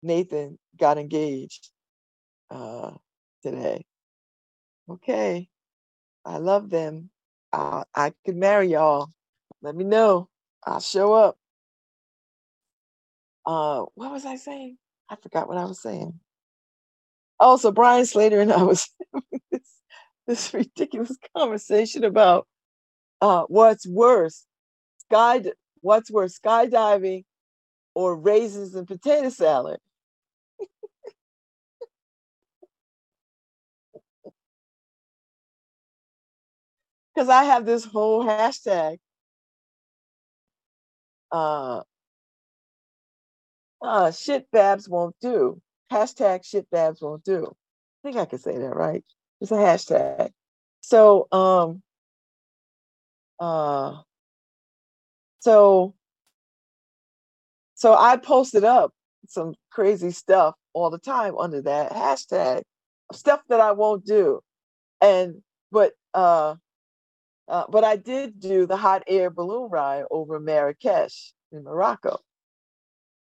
[0.03, 1.71] Nathan got engaged
[2.51, 2.93] uh,
[3.45, 3.85] today.
[4.91, 5.49] Okay,
[6.27, 7.11] I love them.
[7.53, 9.11] Uh, I could marry y'all.
[9.63, 10.30] Let me know.
[10.65, 11.37] I'll show up.
[13.47, 14.77] Uh, what was I saying?
[15.09, 16.21] I forgot what I was saying.
[17.41, 18.89] Oh, so Brian Slater and I was
[19.51, 19.81] this
[20.27, 22.47] this ridiculous conversation about
[23.21, 24.47] uh, what's worse,
[24.99, 25.43] sky
[25.81, 27.25] what's worse, skydiving
[27.95, 29.81] or raisins and potato salad.
[37.15, 38.99] Because I have this whole hashtag.
[41.33, 41.83] Uh,
[43.83, 45.61] uh, shit Babz won't do.
[45.93, 47.47] Hashtag shit Babz won't do.
[47.47, 49.05] I think I can say that, right?
[49.41, 50.31] It's a hashtag.
[50.81, 51.83] So, um,
[53.39, 54.03] uh,
[55.41, 55.95] so,
[57.75, 58.93] so I posted up
[59.29, 62.63] some crazy stuff all the time under that hashtag,
[63.13, 64.41] stuff that I won't do.
[65.01, 65.43] And,
[65.73, 66.57] but, uh,
[67.51, 72.19] uh, but I did do the hot air balloon ride over Marrakesh in Morocco.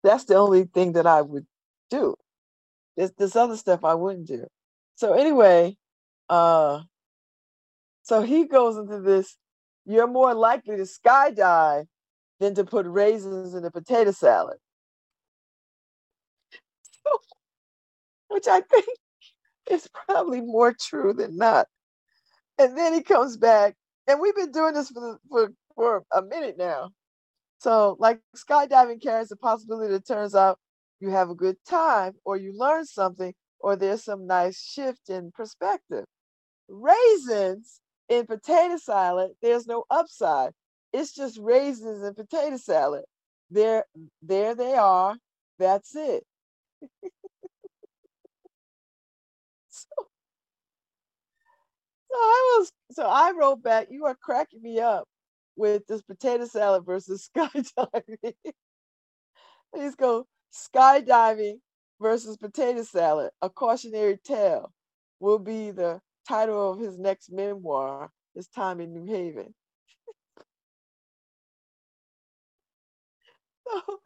[0.04, 1.48] That's the only thing that I would
[1.90, 2.16] do.
[2.98, 4.46] This this other stuff I wouldn't do.
[4.96, 5.78] So anyway,
[6.30, 6.82] uh,
[8.04, 9.38] so he goes into this.
[9.86, 11.86] You're more likely to skydive
[12.42, 14.58] than to put raisins in a potato salad,
[18.28, 18.86] which I think
[19.72, 21.68] is probably more true than not.
[22.58, 23.76] And then he comes back,
[24.08, 26.92] and we've been doing this for for for a minute now.
[27.60, 30.60] So, like skydiving carries the possibility that turns out
[31.00, 35.32] you have a good time, or you learn something, or there's some nice shift in
[35.34, 36.06] perspective.
[36.70, 40.52] Raisins in potato salad, there's no upside.
[40.94, 43.04] It's just raisins and potato salad.
[43.52, 43.86] There,
[44.22, 45.16] there they are.
[45.60, 46.24] That's it.
[49.70, 50.08] so,
[52.12, 53.88] so I was, so I wrote back.
[53.92, 55.08] You are cracking me up
[55.56, 58.34] with this potato salad versus skydiving.
[59.74, 61.60] Let's go skydiving
[62.02, 63.32] versus potato salad.
[63.42, 64.74] A cautionary tale
[65.20, 69.54] will be the title of his next memoir, His Time in New Haven.
[73.68, 74.00] so,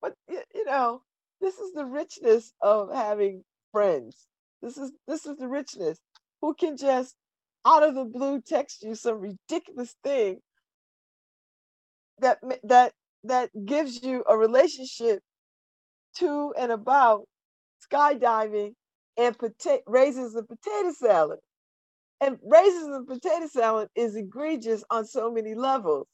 [0.00, 1.02] but you know,
[1.40, 4.26] this is the richness of having friends.
[4.62, 5.98] This is this is the richness.
[6.40, 7.14] Who can just
[7.66, 10.38] out of the blue text you some ridiculous thing
[12.20, 12.92] that that
[13.24, 15.20] that gives you a relationship
[16.16, 17.26] to and about
[17.92, 18.74] skydiving
[19.16, 21.38] and pota- raisins and potato salad.
[22.20, 26.06] And raisins and potato salad is egregious on so many levels.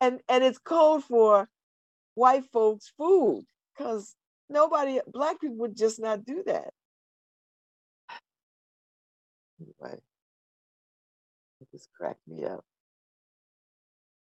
[0.00, 1.48] And and it's code for
[2.14, 3.44] white folks' food
[3.76, 4.14] because
[4.50, 6.70] nobody, black people would just not do that.
[11.64, 12.64] It just cracked me up.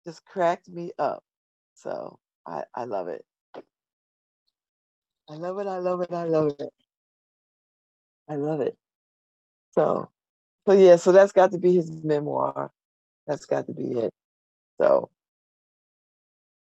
[0.05, 1.23] Just cracked me up.
[1.75, 3.25] So I, I love it.
[5.29, 5.67] I love it.
[5.67, 6.13] I love it.
[6.13, 6.73] I love it.
[8.29, 8.77] I love it.
[9.73, 10.09] So,
[10.67, 12.71] so yeah, so that's got to be his memoir.
[13.27, 14.13] That's got to be it.
[14.81, 15.09] So,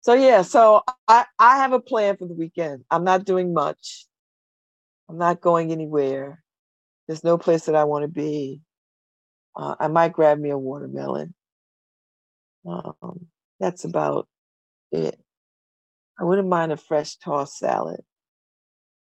[0.03, 2.85] so yeah, so I I have a plan for the weekend.
[2.91, 4.07] I'm not doing much.
[5.09, 6.43] I'm not going anywhere.
[7.09, 8.63] There's no place that I want to be.
[9.57, 11.35] Uh, I might grab me a watermelon.
[12.67, 13.27] Um,
[13.61, 14.27] that's about
[14.91, 15.19] it.
[16.19, 18.01] I wouldn't mind a fresh tossed salad.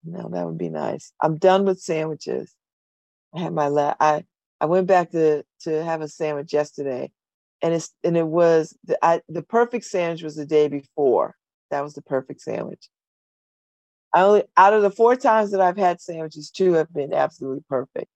[0.04, 1.14] No, that would be nice.
[1.22, 2.56] I'm done with sandwiches.
[3.36, 4.26] I had my la- I
[4.60, 7.12] I went back to to have a sandwich yesterday,
[7.62, 11.36] and it's and it was the I, the perfect sandwich was the day before.
[11.70, 12.90] That was the perfect sandwich.
[14.14, 17.64] I only out of the four times that I've had sandwiches, two have been absolutely
[17.70, 18.10] perfect.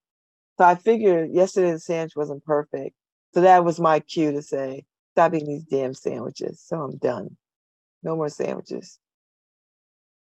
[0.58, 2.96] So I figured yesterday the sandwich wasn't perfect.
[3.34, 6.62] So that was my cue to say, stop eating these damn sandwiches.
[6.66, 7.36] So I'm done.
[8.04, 9.00] No more sandwiches.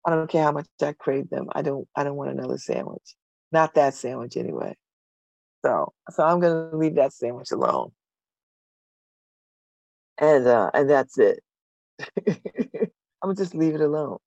[0.07, 1.49] I don't care how much I crave them.
[1.53, 3.17] I don't I don't want another sandwich.
[3.53, 4.77] Not that sandwich anyway.
[5.65, 7.93] So so I'm gonna leave that sandwich alone.
[10.19, 11.41] And uh and that's it.
[12.29, 12.91] I'm
[13.23, 14.19] gonna just leave it alone.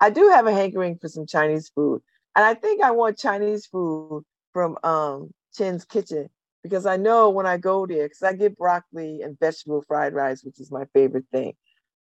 [0.00, 2.02] I do have a hankering for some Chinese food.
[2.34, 4.24] And I think I want Chinese food
[4.56, 6.30] from um Chin's Kitchen
[6.62, 10.42] because I know when I go there, because I get broccoli and vegetable fried rice,
[10.42, 11.52] which is my favorite thing.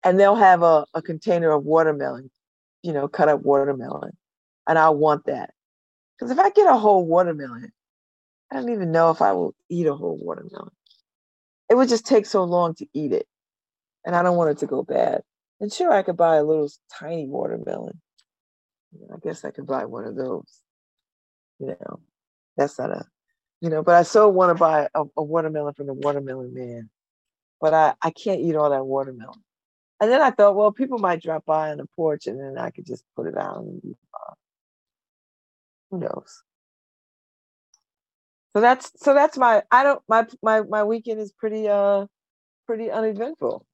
[0.06, 2.32] And they'll have a, a container of watermelon,
[2.84, 4.12] you know, cut up watermelon.
[4.66, 5.50] And I want that.
[6.18, 7.74] Because if I get a whole watermelon,
[8.50, 10.72] I don't even know if I will eat a whole watermelon.
[11.70, 13.28] It would just take so long to eat it.
[14.06, 15.22] And I don't want it to go bad.
[15.60, 18.00] And sure, I could buy a little tiny watermelon.
[19.14, 20.62] I guess I could buy one of those.
[21.60, 22.00] You know,
[22.58, 23.06] that's not a,
[23.62, 26.90] you know, but I so want to buy a, a watermelon from the watermelon man.
[27.62, 29.44] But I, I can't eat all that watermelon.
[30.00, 32.70] And then I thought, well, people might drop by on the porch and then I
[32.70, 33.98] could just put it out and eat.
[35.92, 36.44] Who knows?
[38.54, 42.08] So that's so that's my I don't my my my weekend is pretty uh
[42.66, 43.66] pretty uneventful.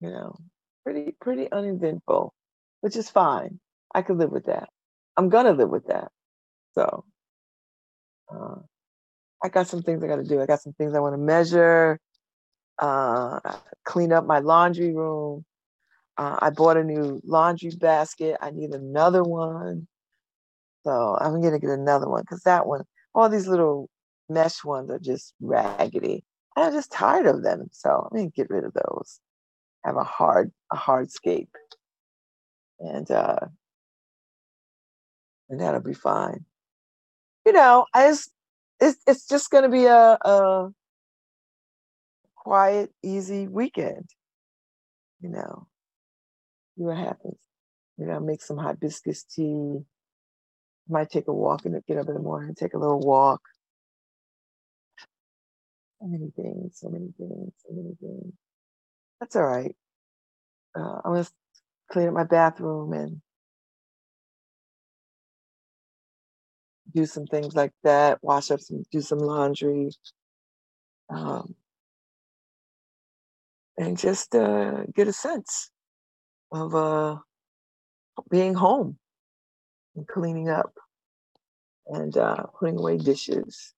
[0.00, 0.36] You know,
[0.84, 2.34] pretty pretty uneventful,
[2.80, 3.60] which is fine.
[3.94, 4.68] I could live with that.
[5.16, 6.10] I'm gonna live with that.
[6.74, 7.04] So
[8.32, 8.56] uh,
[9.42, 10.40] I got some things I got to do.
[10.40, 12.00] I got some things I want to measure,
[12.80, 13.40] uh,
[13.84, 15.44] clean up my laundry room.
[16.16, 18.36] Uh, I bought a new laundry basket.
[18.40, 19.88] I need another one.
[20.84, 22.84] So I'm gonna get another one because that one,
[23.14, 23.88] all these little
[24.28, 26.24] mesh ones are just raggedy.
[26.56, 27.68] I'm just tired of them.
[27.72, 29.20] So I'm gonna get rid of those.
[29.84, 31.48] Have a hard, a hardscape.
[32.80, 33.38] And uh
[35.50, 36.44] and that'll be fine.
[37.46, 38.30] You know, I just
[38.80, 40.70] it's it's just gonna be a, a
[42.36, 44.08] quiet, easy weekend.
[45.20, 45.66] You know,
[46.76, 47.38] see what happens.
[47.98, 49.80] Maybe I'll make some hibiscus tea.
[50.88, 53.40] Might take a walk and get up in the morning and take a little walk.
[56.00, 58.34] So many things, so many things, so many things.
[59.20, 59.74] That's all right.
[60.78, 61.26] Uh, I'm gonna
[61.92, 63.20] clean up my bathroom and
[66.94, 68.18] do some things like that.
[68.22, 69.90] Wash up some, do some laundry,
[71.10, 71.54] um,
[73.76, 75.70] and just uh, get a sense
[76.52, 77.16] of uh,
[78.30, 78.98] being home
[79.96, 80.72] and cleaning up
[81.86, 83.74] and uh, putting away dishes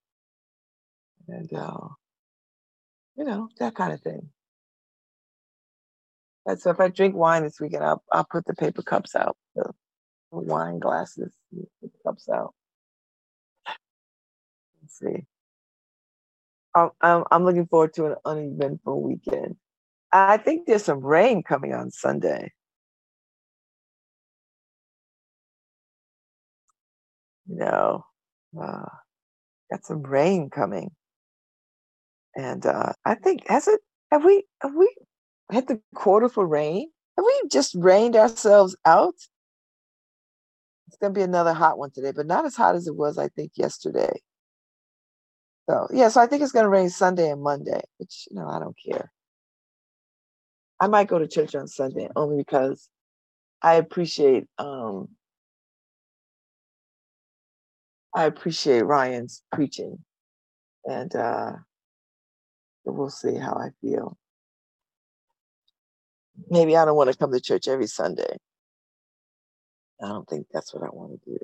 [1.29, 1.89] and uh,
[3.17, 4.29] you know that kind of thing.
[6.47, 9.37] And so if I drink wine this weekend, I'll I'll put the paper cups out,
[9.55, 9.65] the,
[10.33, 12.55] the wine glasses, the cups out.
[14.89, 15.27] See.
[17.01, 19.57] I'm, I'm looking forward to an uneventful weekend.
[20.13, 22.53] I think there's some rain coming on Sunday.
[27.49, 28.05] You know,
[28.61, 28.87] uh,
[29.71, 30.91] got some rain coming,
[32.35, 33.81] and uh, I think has it?
[34.11, 34.45] Have we?
[34.63, 34.93] Have we
[35.53, 36.91] hit the quarter for rain?
[37.17, 39.15] Have we just rained ourselves out?
[40.89, 43.29] It's gonna be another hot one today, but not as hot as it was, I
[43.29, 44.21] think, yesterday.
[45.69, 48.59] So yeah, so I think it's gonna rain Sunday and Monday, which you know I
[48.61, 49.13] don't care.
[50.81, 52.89] I might go to church on Sunday only because
[53.63, 55.09] I appreciate um
[58.15, 59.99] I appreciate Ryan's preaching,
[60.87, 61.53] and uh,
[62.85, 64.17] we'll see how I feel.
[66.51, 68.37] Maybe I don't want to come to church every Sunday.
[70.03, 71.39] I don't think that's what I want to do.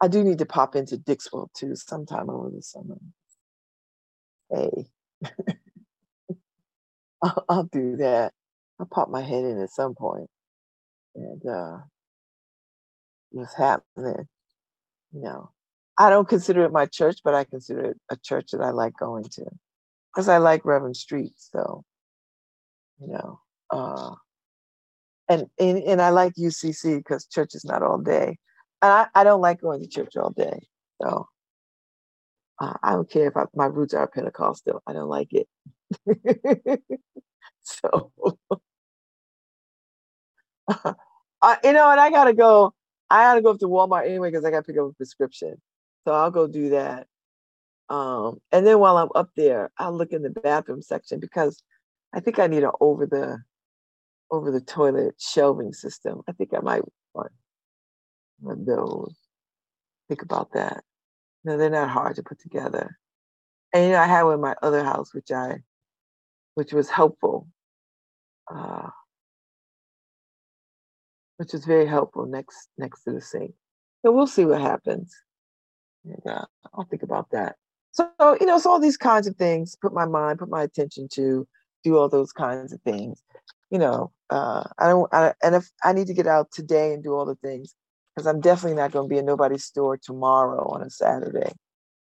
[0.00, 2.96] I do need to pop into Dixwell too sometime over the summer.
[4.52, 4.86] Hey,
[7.22, 8.32] I'll, I'll do that.
[8.78, 10.28] I'll pop my head in at some point
[11.14, 11.78] and uh,
[13.30, 14.28] what's happening.
[15.12, 15.50] You know,
[15.98, 18.94] I don't consider it my church, but I consider it a church that I like
[18.98, 19.44] going to
[20.12, 21.34] because I like Reverend Street.
[21.36, 21.84] So,
[23.00, 24.14] you know, uh,
[25.28, 28.38] and, and and I like UCC because church is not all day.
[28.82, 30.58] And I, I don't like going to church all day.
[31.00, 31.28] So
[32.62, 34.82] uh, I don't care if I, my roots are Pentecostal.
[34.86, 35.48] I don't like it.
[37.62, 38.12] so,
[40.68, 42.72] uh, you know, and I gotta go.
[43.10, 45.60] I gotta go up to Walmart anyway because I gotta pick up a prescription.
[46.06, 47.08] So I'll go do that.
[47.88, 51.60] Um, and then while I'm up there, I'll look in the bathroom section because
[52.14, 53.38] I think I need an over the
[54.30, 56.22] over the toilet shelving system.
[56.28, 56.82] I think I might
[57.12, 57.32] want
[58.38, 59.16] one of those.
[60.08, 60.84] Think about that.
[61.44, 62.98] No, they're not hard to put together.
[63.72, 65.62] And you know, I had one in my other house, which I,
[66.54, 67.48] which was helpful,
[68.52, 68.90] uh,
[71.38, 73.54] which was very helpful next next to the sink.
[74.04, 75.14] So we'll see what happens.
[76.04, 76.44] And, uh,
[76.74, 77.56] I'll think about that.
[77.92, 78.10] So
[78.40, 81.46] you know, so all these kinds of things, put my mind, put my attention to,
[81.84, 83.22] do all those kinds of things.
[83.70, 85.12] You know, uh, I don't.
[85.12, 87.74] I, and if I need to get out today and do all the things,
[88.14, 91.52] because I'm definitely not going to be in nobody's store tomorrow on a Saturday.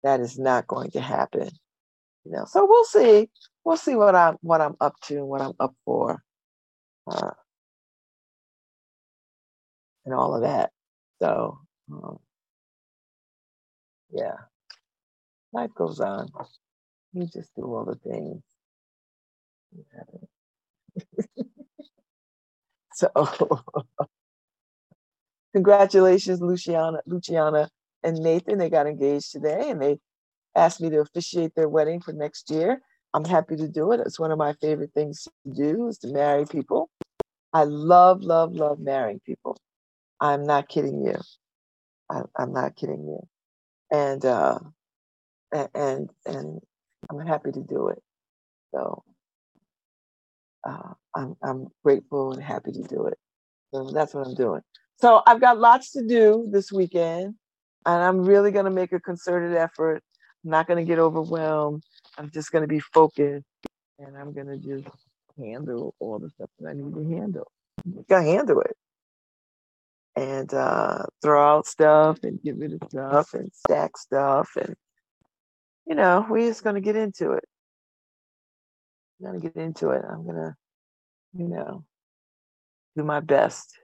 [0.02, 1.48] That is not going to happen.
[2.24, 3.30] You know, so we'll see.
[3.64, 6.22] We'll see what I'm what I'm up to and what I'm up for,
[7.06, 7.30] uh,
[10.04, 10.70] and all of that.
[11.20, 11.58] So,
[11.92, 12.18] um,
[14.12, 14.34] yeah,
[15.52, 16.28] life goes on.
[17.12, 18.42] You just do all the things.
[22.94, 23.08] So,
[25.52, 27.68] congratulations, Luciana, Luciana
[28.02, 28.58] and Nathan.
[28.58, 29.98] They got engaged today, and they
[30.56, 32.80] asked me to officiate their wedding for next year.
[33.14, 34.00] I'm happy to do it.
[34.00, 36.90] It's one of my favorite things to do is to marry people.
[37.52, 39.56] I love, love, love marrying people.
[40.20, 41.18] I'm not kidding you.
[42.10, 43.20] I, I'm not kidding you.
[43.90, 44.58] And uh,
[45.74, 46.60] and and
[47.10, 48.02] I'm happy to do it.
[48.74, 49.02] So
[50.68, 53.18] uh, I'm I'm grateful and happy to do it.
[53.74, 54.62] So that's what I'm doing.
[55.02, 57.34] So I've got lots to do this weekend,
[57.84, 60.00] and I'm really going to make a concerted effort.
[60.44, 61.82] I'm not going to get overwhelmed.
[62.16, 63.44] I'm just going to be focused,
[63.98, 64.86] and I'm going to just
[65.36, 67.50] handle all the stuff that I need to handle.
[68.08, 68.76] Got to handle it,
[70.14, 74.76] and uh, throw out stuff and get rid of stuff and stack stuff, and
[75.84, 77.44] you know, we're just going to get into it.
[79.18, 80.04] I'm going to get into it.
[80.08, 80.54] I'm going to,
[81.34, 81.84] you know,
[82.96, 83.81] do my best,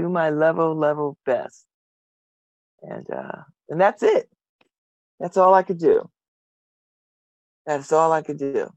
[0.00, 1.66] do my level, level best.
[2.82, 4.28] And, uh, and that's it.
[5.18, 6.08] That's all I could do.
[7.66, 8.70] That's all I could do.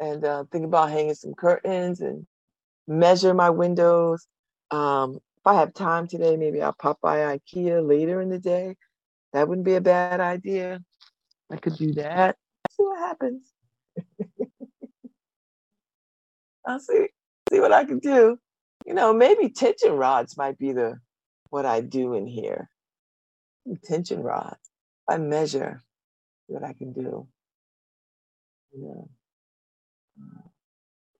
[0.00, 2.26] And uh, think about hanging some curtains and
[2.88, 4.26] measure my windows.
[4.70, 8.76] Um, if I have time today, maybe I'll pop by IKEA later in the day.
[9.32, 10.82] That wouldn't be a bad idea.
[11.50, 12.36] I could do that.
[12.72, 13.52] See what happens.
[16.66, 17.08] I'll see
[17.50, 18.38] see what I can do.
[18.86, 21.00] You know, maybe tension rods might be the
[21.50, 22.70] what I do in here.
[23.84, 24.60] Tension rods.
[25.08, 25.82] I measure
[26.46, 27.26] what I can do.
[28.72, 29.10] You know,
[30.20, 30.48] uh,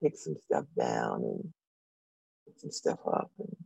[0.02, 1.52] take some stuff down and
[2.46, 3.30] put some stuff up.
[3.38, 3.56] And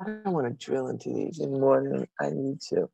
[0.00, 2.88] I don't want to drill into these any more than I need to.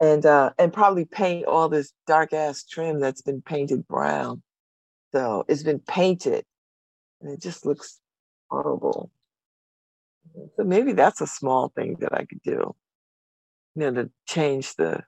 [0.00, 4.42] And uh, and probably paint all this dark ass trim that's been painted brown.
[5.12, 6.44] So it's been painted
[7.20, 8.00] and it just looks
[8.48, 9.10] horrible.
[10.56, 12.74] So maybe that's a small thing that I could do,
[13.74, 15.02] you know, to change the,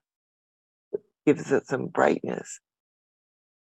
[1.27, 2.61] gives it some brightness.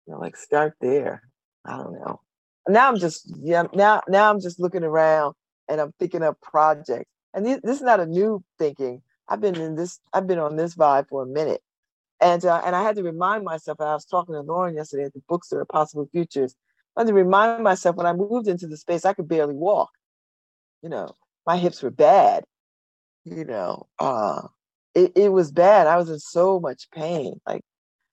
[0.07, 1.23] You know, like start there.
[1.65, 2.21] I don't know.
[2.69, 5.35] now I'm just yeah now now I'm just looking around
[5.69, 7.11] and I'm thinking of projects.
[7.33, 9.03] And this, this is not a new thinking.
[9.29, 10.01] I've been in this.
[10.13, 11.63] I've been on this vibe for a minute,
[12.21, 13.81] and uh, and I had to remind myself.
[13.81, 16.57] I was talking to Lauren yesterday at the bookstore, Possible Futures.
[16.97, 19.91] I had to remind myself when I moved into the space, I could barely walk.
[20.83, 21.15] You know,
[21.47, 22.45] my hips were bad.
[23.25, 24.43] You know, uh,
[24.95, 25.87] it, it was bad.
[25.87, 27.41] I was in so much pain.
[27.47, 27.63] Like,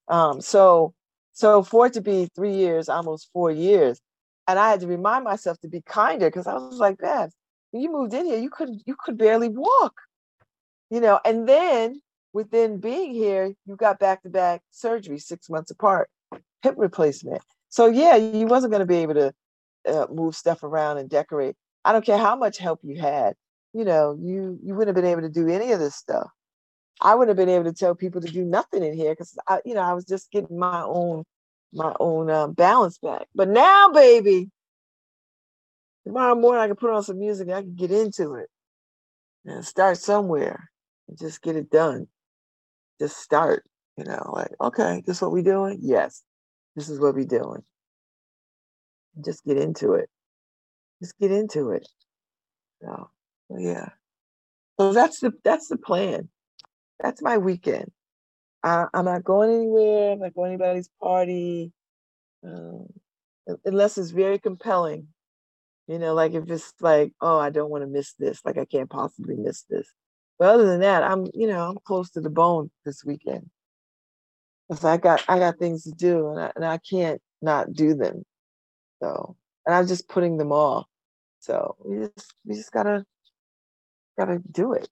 [0.08, 0.94] um, so
[1.34, 4.00] so for it to be three years, almost four years,
[4.48, 7.32] and I had to remind myself to be kinder because I was like, Beth,
[7.72, 9.94] when you moved in here, you could you could barely walk.
[10.90, 12.02] You know, and then
[12.34, 16.10] within being here, you got back to back surgery six months apart,
[16.62, 17.42] hip replacement.
[17.70, 19.34] So yeah, you wasn't going to be able to
[19.88, 21.56] uh, move stuff around and decorate.
[21.88, 23.36] I don't care how much help you had.
[23.74, 26.30] You know, you you wouldn't have been able to do any of this stuff.
[27.00, 29.62] I wouldn't have been able to tell people to do nothing in here because I,
[29.64, 31.24] you know, I was just getting my own
[31.72, 33.28] my own um, balance back.
[33.34, 34.50] But now, baby,
[36.06, 37.48] tomorrow morning I can put on some music.
[37.48, 38.50] I can get into it
[39.46, 40.70] and start somewhere
[41.08, 42.10] and just get it done.
[43.00, 43.64] Just start,
[43.96, 45.80] you know, like, okay, this is what we doing?
[45.82, 46.22] Yes,
[46.76, 47.64] this is what we doing.
[49.24, 50.10] Just get into it.
[51.02, 51.88] Just get into it.
[52.82, 53.10] So,
[53.50, 53.90] so yeah.
[54.80, 56.30] So that's the that's the plan.
[57.00, 57.92] That's my weekend.
[58.64, 60.14] I, I'm not going anywhere.
[60.14, 61.72] I'm not going to anybody's party,
[62.44, 62.88] um,
[63.66, 65.08] unless it's very compelling.
[65.88, 68.42] You know, like if it's like, oh, I don't want to miss this.
[68.44, 69.88] Like I can't possibly miss this.
[70.38, 73.50] But other than that, I'm, you know, I'm close to the bone this weekend.
[74.70, 77.94] Cause I got, I got things to do, and I, and I can't not do
[77.94, 78.24] them.
[79.02, 79.38] So,
[79.68, 80.88] and I'm just putting them off.
[81.42, 83.06] So we just, we just gotta,
[84.18, 84.88] gotta do it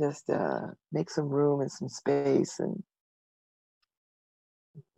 [0.00, 2.82] just uh, make some room and some space and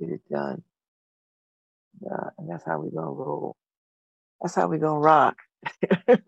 [0.00, 0.62] get it done.
[2.04, 3.56] Uh, and that's how we gonna roll.
[4.40, 5.36] That's how we gonna rock.
[6.06, 6.22] that's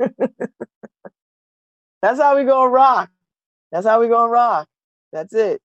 [2.20, 3.10] how we gonna rock.
[3.72, 4.68] That's how we gonna rock.
[5.12, 5.60] That's it.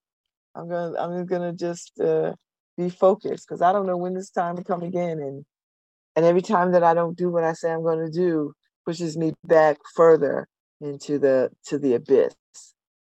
[0.54, 2.34] I'm gonna I'm gonna just uh,
[2.76, 5.44] be focused because I don't know when this time will come again, and
[6.16, 8.54] and every time that I don't do what I say I'm going to do
[8.84, 10.48] pushes me back further
[10.80, 12.34] into the to the abyss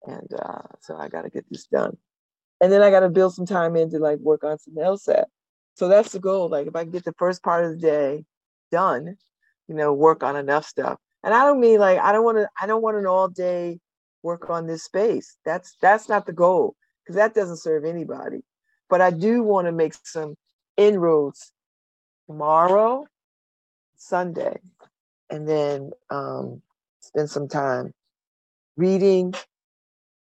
[0.07, 1.97] and uh, so I got to get this done.
[2.61, 5.25] And then I got to build some time in to like work on some LSAT.
[5.75, 6.49] So that's the goal.
[6.49, 8.25] Like if I can get the first part of the day
[8.71, 9.17] done,
[9.67, 10.97] you know, work on enough stuff.
[11.23, 12.49] And I don't mean like I don't want to.
[12.59, 13.79] I don't want an all day
[14.23, 15.35] work on this space.
[15.45, 18.43] That's that's not the goal because that doesn't serve anybody.
[18.89, 20.35] But I do want to make some
[20.77, 21.51] inroads
[22.27, 23.05] tomorrow,
[23.95, 24.59] Sunday,
[25.29, 26.61] and then um,
[26.99, 27.93] spend some time
[28.75, 29.33] reading,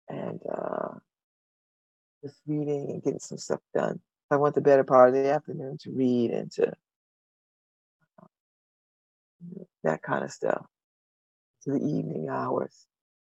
[0.10, 0.90] and uh,
[2.24, 4.00] just reading and getting some stuff done.
[4.32, 6.68] I want the better part of the afternoon to read and to
[8.22, 8.28] uh,
[9.84, 10.66] that kind of stuff
[11.64, 12.88] to the evening hours.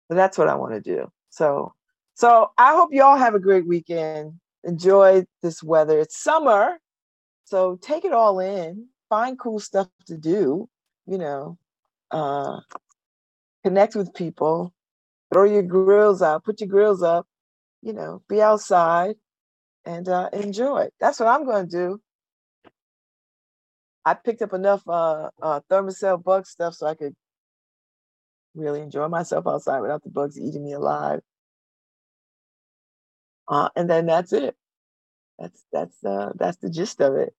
[0.09, 1.11] So that's what I want to do.
[1.31, 1.74] So,
[2.15, 4.35] so I hope you all have a great weekend.
[4.65, 6.01] Enjoy this weather.
[6.01, 6.78] It's summer,
[7.48, 8.88] so take it all in.
[9.08, 10.68] Find cool stuff to do.
[11.06, 11.58] You know,
[12.10, 12.60] uh,
[13.64, 14.74] connect with people,
[15.32, 17.26] throw your grills out, put your grills up,
[17.80, 19.16] you know, be outside
[19.86, 20.88] and uh, enjoy.
[21.00, 22.00] That's what I'm going to do.
[24.04, 27.14] I picked up enough uh, uh, Thermacell bug stuff so I could
[28.54, 31.20] really enjoy myself outside without the bugs eating me alive.
[33.48, 34.54] Uh, and then that's it.
[35.38, 37.34] That's that's uh, that's the gist of it.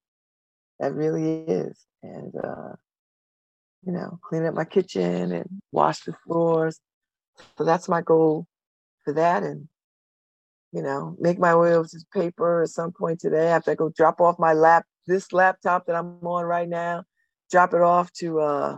[0.79, 1.77] That really is.
[2.03, 2.73] And uh,
[3.83, 6.79] you know, clean up my kitchen and wash the floors,
[7.57, 8.47] so that's my goal
[9.03, 9.43] for that.
[9.43, 9.67] And,
[10.71, 13.89] you know, make my way over to paper at some point today after I go
[13.89, 17.03] drop off my lap, this laptop that I'm on right now,
[17.51, 18.77] drop it off to uh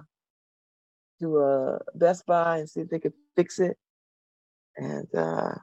[1.19, 3.77] to uh Best Buy and see if they could fix it.
[4.77, 5.55] And uh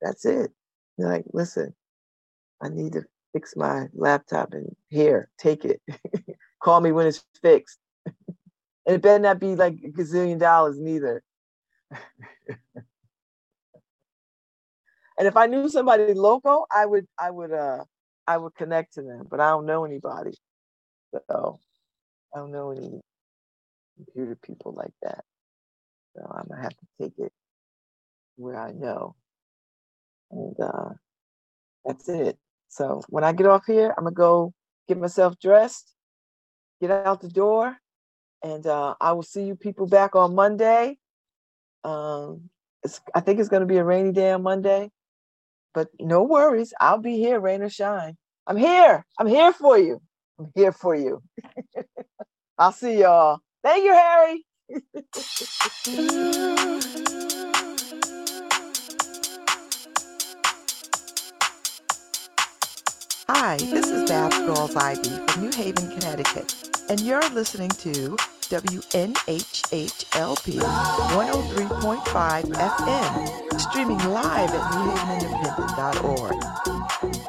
[0.00, 0.52] that's it.
[0.98, 1.74] Like, listen,
[2.62, 3.04] I need to
[3.36, 5.82] fix my laptop and here, take it.
[6.62, 7.78] Call me when it's fixed.
[8.06, 11.22] and it better not be like a gazillion dollars neither.
[11.90, 12.00] and
[15.18, 17.84] if I knew somebody local, I would I would uh
[18.26, 20.32] I would connect to them, but I don't know anybody.
[21.12, 21.60] So
[22.34, 23.00] I don't know any
[23.96, 25.24] computer people like that.
[26.16, 27.32] So I'm gonna have to take it
[28.36, 29.14] where I know.
[30.30, 30.88] And uh
[31.84, 32.38] that's it.
[32.76, 34.52] So when I get off here, I'm gonna go
[34.86, 35.94] get myself dressed,
[36.82, 37.74] get out the door,
[38.42, 40.98] and uh, I will see you people back on Monday.
[41.84, 42.50] Um,
[43.14, 44.90] I think it's to be a rainy day on Monday,
[45.72, 46.74] but no worries.
[46.78, 48.18] I'll be here, rain or shine.
[48.46, 49.06] I'm here.
[49.18, 50.02] I'm here for you.
[50.38, 51.22] I'm here for you.
[52.58, 53.40] I'll see y'all.
[53.64, 54.44] Thank you, Harry.
[63.28, 66.54] Hi, this is Babz Rawls-Ivy from New Haven, Connecticut,
[66.88, 68.16] and you're listening to
[68.50, 69.14] WNHHLP
[70.60, 77.25] 103.5 FM, streaming live at newhavenindependent.org.